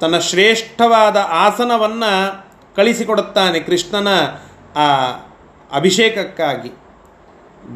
ತನ್ನ 0.00 0.18
ಶ್ರೇಷ್ಠವಾದ 0.18 1.16
ಆಸನವನ್ನು 1.28 2.46
ಕಳಿಸಿಕೊಡುತ್ತಾನೆ 2.76 3.60
ಕೃಷ್ಣನ 3.60 4.08
ಆ 4.76 5.12
ಅಭಿಷೇಕಕ್ಕಾಗಿ. 5.72 6.68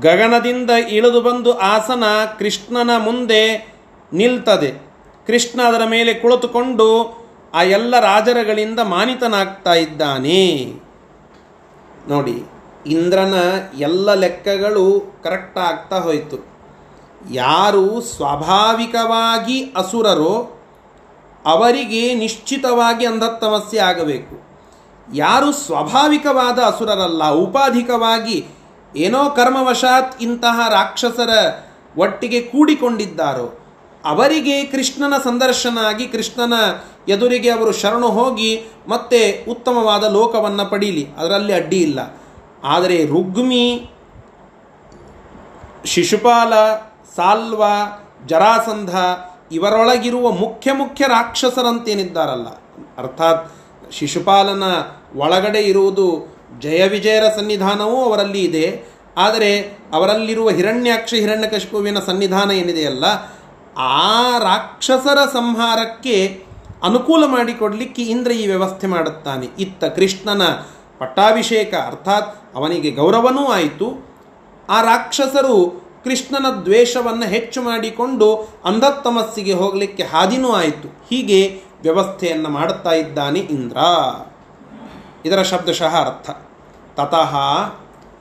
ಗಗನದಿಂದ 0.01 0.71
ಇಳಿದು 0.71 1.21
ಬಂದು 1.21 1.59
ಆಸನ 1.59 2.05
ಕೃಷ್ಣನ 2.39 2.91
ಮುಂದೆ 2.99 3.75
ನಿಲ್ತದೆ. 4.13 4.93
ಕೃಷ್ಣ 5.27 5.63
ಅದರ 5.63 5.83
ಮೇಲೆ 5.89 6.15
ಕುಳಿತುಕೊಂಡು 6.15 7.19
ಆ 7.55 7.63
ಎಲ್ಲ 7.63 8.01
ರಾಜರಗಳಿಂದ 8.01 8.81
ಮಾನಿತನಾಗ್ತಾ 8.81 9.75
ಇದ್ದಾನೆ. 9.75 10.73
ನೋಡಿ, 12.09 12.45
ಇಂದ್ರನ 12.87 13.35
ಎಲ್ಲ 13.79 14.15
ಲೆಕ್ಕಗಳು 14.15 15.15
ಕರೆಕ್ಟ್ 15.25 15.59
ಆಗ್ತಾ 15.59 15.99
ಹೋಯಿತು. 15.99 16.52
ಯಾರು 17.31 18.01
ಸ್ವಾಭಾವಿಕವಾಗಿ 18.01 19.73
ಅಸುರರೋ 19.77 20.59
ಅವರಿಗೆ 21.47 22.15
ನಿಶ್ಚಿತವಾಗಿ 22.15 23.07
ಅಂಧತ್ತಮಸ್ಯೆ 23.07 23.81
ಆಗಬೇಕು. 23.81 24.53
ಯಾರು 25.15 25.53
ಸ್ವಾಭಾವಿಕವಾದ 25.53 26.59
ಅಸುರರಲ್ಲ, 26.59 27.31
ಉಪಾಧಿಕವಾಗಿ 27.31 28.47
ಏನೋ 28.97 29.31
ಕರ್ಮವಶಾತ್ 29.31 30.23
ಇಂತಹ 30.23 30.69
ರಾಕ್ಷಸರ 30.69 31.31
ಒಟ್ಟಿಗೆ 31.99 32.41
ಕೂಡಿಕೊಂಡಿದ್ದಾರೋ, 32.41 33.59
ಅವರಿಗೆ 34.05 34.65
ಕೃಷ್ಣನ 34.65 35.15
ಸಂದರ್ಶನ 35.25 35.79
ಆಗಿ 35.79 36.07
ಕೃಷ್ಣನ 36.07 36.53
ಎದುರಿಗೆ 37.09 37.51
ಅವರು 37.51 37.73
ಶರಣು 37.73 38.09
ಹೋಗಿ 38.09 38.63
ಮತ್ತೆ 38.89 39.47
ಉತ್ತಮವಾದ 39.49 40.05
ಲೋಕವನ್ನು 40.05 40.71
ಪಡೀಲಿ, 40.71 41.09
ಅದರಲ್ಲಿ 41.19 41.53
ಅಡ್ಡಿ 41.53 41.77
ಇಲ್ಲ. 41.77 42.21
ಆದರೆ 42.65 43.05
ರುಗ್ಮಿ, 43.05 43.91
ಶಿಶುಪಾಲ 45.85 46.53
ಸಾಲ್ವ, 47.17 47.63
ಜರಾಸಂಧ 48.27 48.91
ಇವರೊಳಗಿರುವ 49.53 50.31
ಮುಖ್ಯ 50.31 50.73
ಮುಖ್ಯ 50.73 51.07
ರಾಕ್ಷಸರಂತೇನಿದ್ದಾರಲ್ಲ? 51.07 52.47
ಅರ್ಥಾತ್ 52.99 53.53
ಶಿಶುಪಾಲನ 53.93 54.63
ಒಳಗಡೆ 55.17 55.61
ಇರುವುದು 55.61 56.37
ಜಯ 56.61 56.89
ವಿಜಯರ 56.89 57.25
ಸನ್ನಿಧಾನವೂ 57.37 58.05
ಅವರಲ್ಲಿ 58.05 58.41
ಇದೆ. 58.41 58.85
ಆದರೆ 59.17 59.79
ಅವರಲ್ಲಿರುವ 59.93 60.51
ಹಿರಣ್ಯಾಕ್ಷ 60.51 61.15
ಹಿರಣ್ಯಕಶಿಪುವಿನ 61.15 61.99
ಸನ್ನಿಧಾನ 61.99 62.51
ಏನಿದೆಯಲ್ಲ, 62.51 63.05
ಆ 63.79 64.39
ರಾಕ್ಷಸರ 64.39 65.19
ಸಂಹಾರಕ್ಕೆ 65.33 66.45
ಅನುಕೂಲ 66.83 67.27
ಮಾಡಿಕೊಡಲಿಕ್ಕೆ 67.27 68.03
ಇಂದ್ರ 68.03 68.31
ಈ 68.31 68.47
ವ್ಯವಸ್ಥೆ 68.47 68.87
ಮಾಡುತ್ತಾನೆ. 68.87 69.47
ಇತ್ತ 69.59 69.85
ಕೃಷ್ಣನ 69.85 70.43
ಪಟ್ಟಾಭಿಷೇಕ, 70.99 71.75
ಅರ್ಥಾತ್ 71.75 72.57
ಅವನಿಗೆ 72.57 72.91
ಗೌರವನೂ 72.91 73.45
ಆಯಿತು. 73.47 74.13
ಆ 74.69 74.81
ರಾಕ್ಷಸರು 74.83 75.82
ಕೃಷ್ಣನ 76.05 76.61
ದ್ವೇಷವನ್ನು 76.65 77.27
ಹೆಚ್ಚು 77.27 77.63
ಮಾಡಿಕೊಂಡು 77.63 78.35
ಅಂಧತ್ತಮಸ್ಸಿಗೆ 78.65 79.53
ಹೋಗಲಿಕ್ಕೆ 79.53 80.03
ಹಾದಿನೂ 80.03 80.53
ಆಯಿತು. 80.53 80.89
ಹೀಗೆ 81.11 81.61
ವ್ಯವಸ್ಥೆಯನ್ನು 81.83 82.49
ಮಾಡುತ್ತಾ 82.49 82.91
ಇದ್ದಾನೆ 82.91 83.39
ಇಂದ್ರ. 83.39 83.77
ಇದರ 85.25 85.43
ಶಬ್ದಶಃ 85.43 86.01
ಅರ್ಥ. 86.01 86.31
ತತಃ 87.01 87.37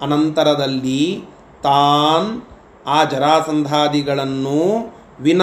ಅನಂತರದಲ್ಲಿ 0.02 1.22
ತಾನ್ 1.64 2.42
ಆ 2.88 3.04
ಜರಾಸಂಧಾದಿಗಳನ್ನು 3.04 4.94
ವಿನ 5.20 5.42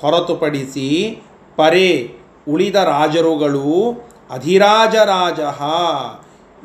ಹೊರತುಪಡಿಸಿ 0.00 1.22
ಪರೇ 1.56 2.18
ಉಳಿದ 2.48 2.74
ರಾಜರುಗಳು 2.74 3.92
ಅಧಿರಾಜರಾಜ 4.30 5.40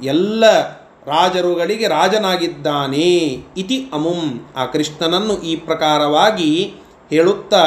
ಎಲ್ಲ 0.04 0.77
ರಾಜರುಗಳಿಗೆ 1.08 1.88
ರಾಜನಾಗಿದ್ದಾನೆ 1.88 3.12
ಇತಿ 3.58 3.90
ಅಮುಂ. 3.94 4.48
ಆ 4.56 4.66
ಕೃಷ್ಣನನ್ನು 4.66 5.36
ಈ 5.42 5.56
ಪ್ರಕಾರವಾಗಿ 5.56 6.74
ಹೇಳುತ್ತಾ, 7.10 7.64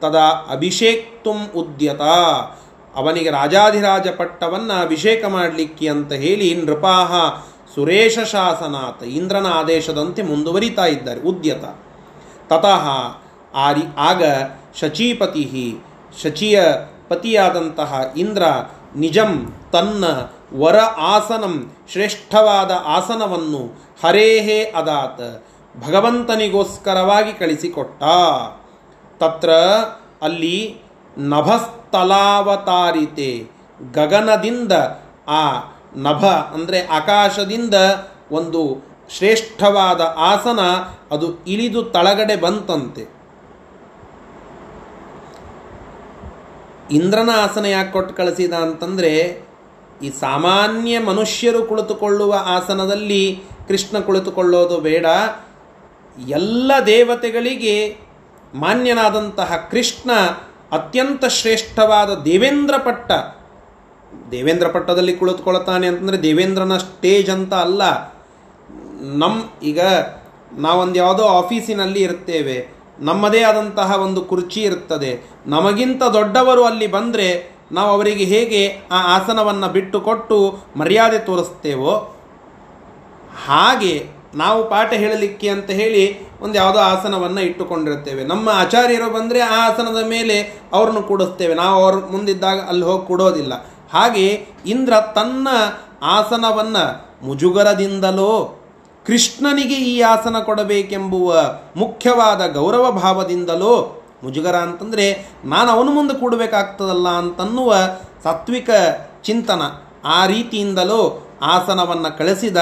ತದಾ 0.00 0.28
ಅಭಿಷೇಕ್ತುಂ 0.50 1.38
ಉದ್ಯತ. 1.56 2.02
ಅವನಿಗೆ 2.94 3.30
ರಾಜಾಧಿರಾಜ 3.30 4.08
ಪಟ್ಟವನ್ನು 4.08 4.82
ಅಭಿಷೇಕ 4.82 5.24
ಮಾಡಲಿಕ್ಕೆ 5.24 5.88
ಅಂತ 5.88 6.12
ಹೇಳಿ 6.12 6.54
ನೃಪಾಹ 6.54 7.12
ಸುರೇಶ 7.74 8.18
ಶಾಸನಾಥ 8.18 9.02
ಇಂದ್ರನ 9.02 9.46
ಆದೇಶದಂತೆ 9.46 10.22
ಮುಂದುವರಿತಾ 10.22 10.86
ಇದ್ದಾರೆ, 10.86 11.20
ಉದ್ಯತ. 11.20 11.64
ತತಃ 12.48 12.86
ಆರಿ, 13.54 13.84
ಆಗ 13.98 14.22
ಶಚೀಪತಿ 14.80 15.76
ಶಚಿಯ 16.22 16.62
ಪತಿಯಾದಂತಹ 17.08 18.12
ಇಂದ್ರ 18.16 18.42
ನಿಜಂ 18.96 19.32
ತನ್ನ 19.72 20.04
ವರ 20.56 20.76
ಆಸನಂ 20.98 21.72
ಶ್ರೇಷ್ಠವಾದ 21.92 22.70
ಆಸನವನ್ನು 22.84 23.80
ಹರೇಹೇ 24.04 24.64
ಅದಾತ್. 24.64 25.44
ಭಗವಂತನಿಗೋಸ್ಕರವಾಗಿ 25.86 27.32
ಕಳಿಸಿಕೊಟ್ಟ. 27.32 28.02
ತತ್ರ 29.22 29.50
ಅಲ್ಲಿ 30.22 30.80
ನಭಸ್ಥಲಾವತಾರಿತೆ. 31.18 33.50
ಗಗನದಿಂದ 33.92 34.72
ಆ 35.28 35.52
ನಭ 35.96 36.26
ಅಂದರೆ 36.26 36.86
ಆಕಾಶದಿಂದ 36.86 37.74
ಒಂದು 38.32 38.92
ಶ್ರೇಷ್ಠವಾದ 39.10 40.14
ಆಸನ 40.16 40.60
ಅದು 41.10 41.44
ಇಳಿದು 41.44 41.82
ತಳಗಡೆ 41.82 42.36
ಬಂತಂತೆ. 42.36 43.08
ಇಂದ್ರನ 46.90 47.30
ಆಸನ 47.36 47.64
ಯಾಕೆ 47.64 47.90
ಕೊಟ್ಟು 47.90 48.14
ಕಳಿಸಿದ 48.14 48.52
ಅಂತಂದರೆ 48.52 49.42
ಈ 50.02 50.10
ಸಾಮಾನ್ಯ 50.10 50.98
ಮನುಷ್ಯರು 50.98 51.62
ಕುಳಿತುಕೊಳ್ಳುವ 51.62 52.34
ಆಸನದಲ್ಲಿ 52.46 53.42
ಕೃಷ್ಣ 53.68 53.98
ಕುಳಿತುಕೊಳ್ಳೋದು 53.98 54.80
ಬೇಡ. 54.80 55.06
ಎಲ್ಲ 56.28 56.72
ದೇವತೆಗಳಿಗೆ 56.86 57.96
ಮಾನ್ಯನಾದಂತಹ 58.54 59.68
ಕೃಷ್ಣ 59.70 60.10
ಅತ್ಯಂತ 60.72 61.24
ಶ್ರೇಷ್ಠವಾದ 61.24 62.22
ದೇವೇಂದ್ರ 62.22 62.74
ಪಟ್ಟ. 62.76 63.12
ದೇವೇಂದ್ರ 64.30 64.68
ಪಟ್ಟದಲ್ಲಿ 64.68 65.16
ಕುಳಿತುಕೊಳ್ತಾನೆ 65.16 65.86
ಅಂತಂದರೆ 65.86 66.22
ದೇವೇಂದ್ರನ 66.22 66.78
ಸ್ಟೇಜ್ 66.78 67.30
ಅಂತ 67.30 67.54
ಅಲ್ಲ. 67.54 67.82
ನಮ್ಮ 69.02 69.42
ಈಗ 69.62 69.80
ನಾವೊಂದು 70.56 70.94
ಯಾವುದೋ 70.94 71.24
ಆಫೀಸಿನಲ್ಲಿ 71.24 72.02
ಇರ್ತೇವೆ. 72.02 72.68
ನಮ್ಮದೇ 72.98 73.42
ಆದಂತಹ 73.42 74.00
ಒಂದು 74.00 74.20
ಕುರ್ಚಿ 74.20 74.62
ಇರ್ತದೆ. 74.62 75.30
ನಮಗಿಂತ 75.46 76.02
ದೊಡ್ಡವರು 76.02 76.64
ಅಲ್ಲಿ 76.64 76.86
ಬಂದರೆ 76.86 77.56
ನಾವು 77.72 77.90
ಅವರಿಗೆ 77.90 78.24
ಹೇಗೆ 78.24 78.76
ಆ 78.92 79.16
ಆಸನವನ್ನು 79.16 79.68
ಬಿಟ್ಟುಕೊಟ್ಟು 79.68 80.58
ಮರ್ಯಾದೆ 80.76 81.18
ತೋರಿಸ್ತೇವೋ 81.18 82.16
ಹಾಗೆ 83.46 84.06
ನಾವು 84.34 84.70
ಪಾಠ 84.70 84.92
ಹೇಳಲಿಕ್ಕೆ 84.92 85.48
ಅಂತ 85.48 85.70
ಹೇಳಿ 85.70 86.32
ಒಂದು 86.40 86.54
ಯಾವುದೋ 86.54 86.78
ಆಸನವನ್ನು 86.78 87.40
ಇಟ್ಟುಕೊಂಡಿರ್ತೇವೆ. 87.40 88.24
ನಮ್ಮ 88.24 88.48
ಆಚಾರ್ಯರು 88.48 89.10
ಬಂದರೆ 89.10 89.40
ಆ 89.40 89.72
ಆಸನದ 89.72 90.06
ಮೇಲೆ 90.08 90.60
ಅವ್ರನ್ನು 90.72 91.02
ಕೂಡಿಸ್ತೇವೆ. 91.02 91.54
ನಾವು 91.54 91.84
ಅವ್ರ 91.84 92.06
ಮುಂದಿದ್ದಾಗ 92.06 92.60
ಅಲ್ಲಿ 92.68 92.84
ಹೋಗಿ 92.84 93.06
ಕೂಡೋದಿಲ್ಲ. 93.06 93.52
ಹಾಗೆ 93.92 94.46
ಇಂದ್ರ 94.66 94.92
ತನ್ನ 95.14 95.48
ಆಸನವನ್ನು 96.02 97.12
ಮುಜುಗರದಿಂದಲೋ 97.26 98.58
ಕೃಷ್ಣನಿಗೆ 99.06 99.74
ಈ 99.74 100.00
ಆಸನ 100.00 100.38
ಕೊಡಬೇಕೆಂಬುವ 100.38 101.36
ಮುಖ್ಯವಾದ 101.76 102.46
ಗೌರವ 102.46 102.90
ಭಾವದಿಂದಲೋ 102.90 104.01
ಮುಜುಗರ 104.22 104.56
ಅಂತಂದರೆ 104.56 105.30
ನಾನು 105.44 105.70
ಅವನ 105.70 105.88
ಮುಂದೆ 105.94 106.20
ಕೂಡಬೇಕಾಗ್ತದಲ್ಲ 106.20 107.08
ಅಂತನ್ನುವ 107.08 107.74
ಸಾತ್ವಿಕ 108.22 108.70
ಚಿಂತನ. 109.22 109.62
ಆ 110.04 110.26
ರೀತಿಯಿಂದಲೋ 110.26 111.28
ಆಸನವನ್ನು 111.42 112.18
ಕಳಿಸಿದ 112.18 112.56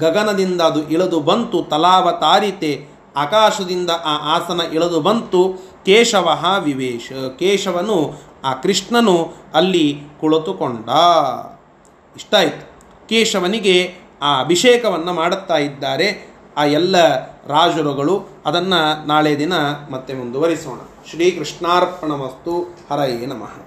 ಗಗನದಿಂದ 0.00 0.60
ಅದು 0.60 0.88
ಇಳಿದು 0.88 1.20
ಬಂತು 1.20 1.62
ತಲಾವತಾರಿತೆ 1.62 2.96
ಆಕಾಶದಿಂದ 3.16 3.90
ಆ 3.90 4.36
ಆಸನ 4.36 4.60
ಇಳಿದು 4.60 5.00
ಬಂತು, 5.00 5.54
ಕೇಶವ 5.84 6.44
ವಿವೇಶ, 6.58 7.12
ಕೇಶವನು 7.38 8.12
ಆ 8.44 8.52
ಕೃಷ್ಣನು 8.52 9.32
ಅಲ್ಲಿ 9.54 10.00
ಕುಳಿತುಕೊಂಡ. 10.20 10.84
ಇಷ್ಟ 12.16 12.34
ಆಯಿತು. 12.34 12.76
ಕೇಶವನಿಗೆ 13.08 13.94
ಆ 14.22 14.40
ಅಭಿಷೇಕವನ್ನು 14.40 15.12
ಮಾಡುತ್ತಾ 15.12 15.56
ಇದ್ದಾರೆ. 15.56 16.35
ಆ 16.56 16.64
ಎಲ್ಲ 16.64 16.96
ರಾಜರುಗಳು 17.46 18.28
ಅದನ್ನು 18.46 19.06
ನಾಳೆ 19.06 19.38
ದಿನ 19.38 19.52
ಮತ್ತೆ 19.90 20.14
ಮುಂದುವರಿಸೋಣ. 20.14 20.78
ಶ್ರೀಕೃಷ್ಣಾರ್ಪಣ 21.10 22.10
ವಸ್ತು 22.10 22.78
ಹರಯೇ 22.90 23.26
ನಮಃ. 23.26 23.65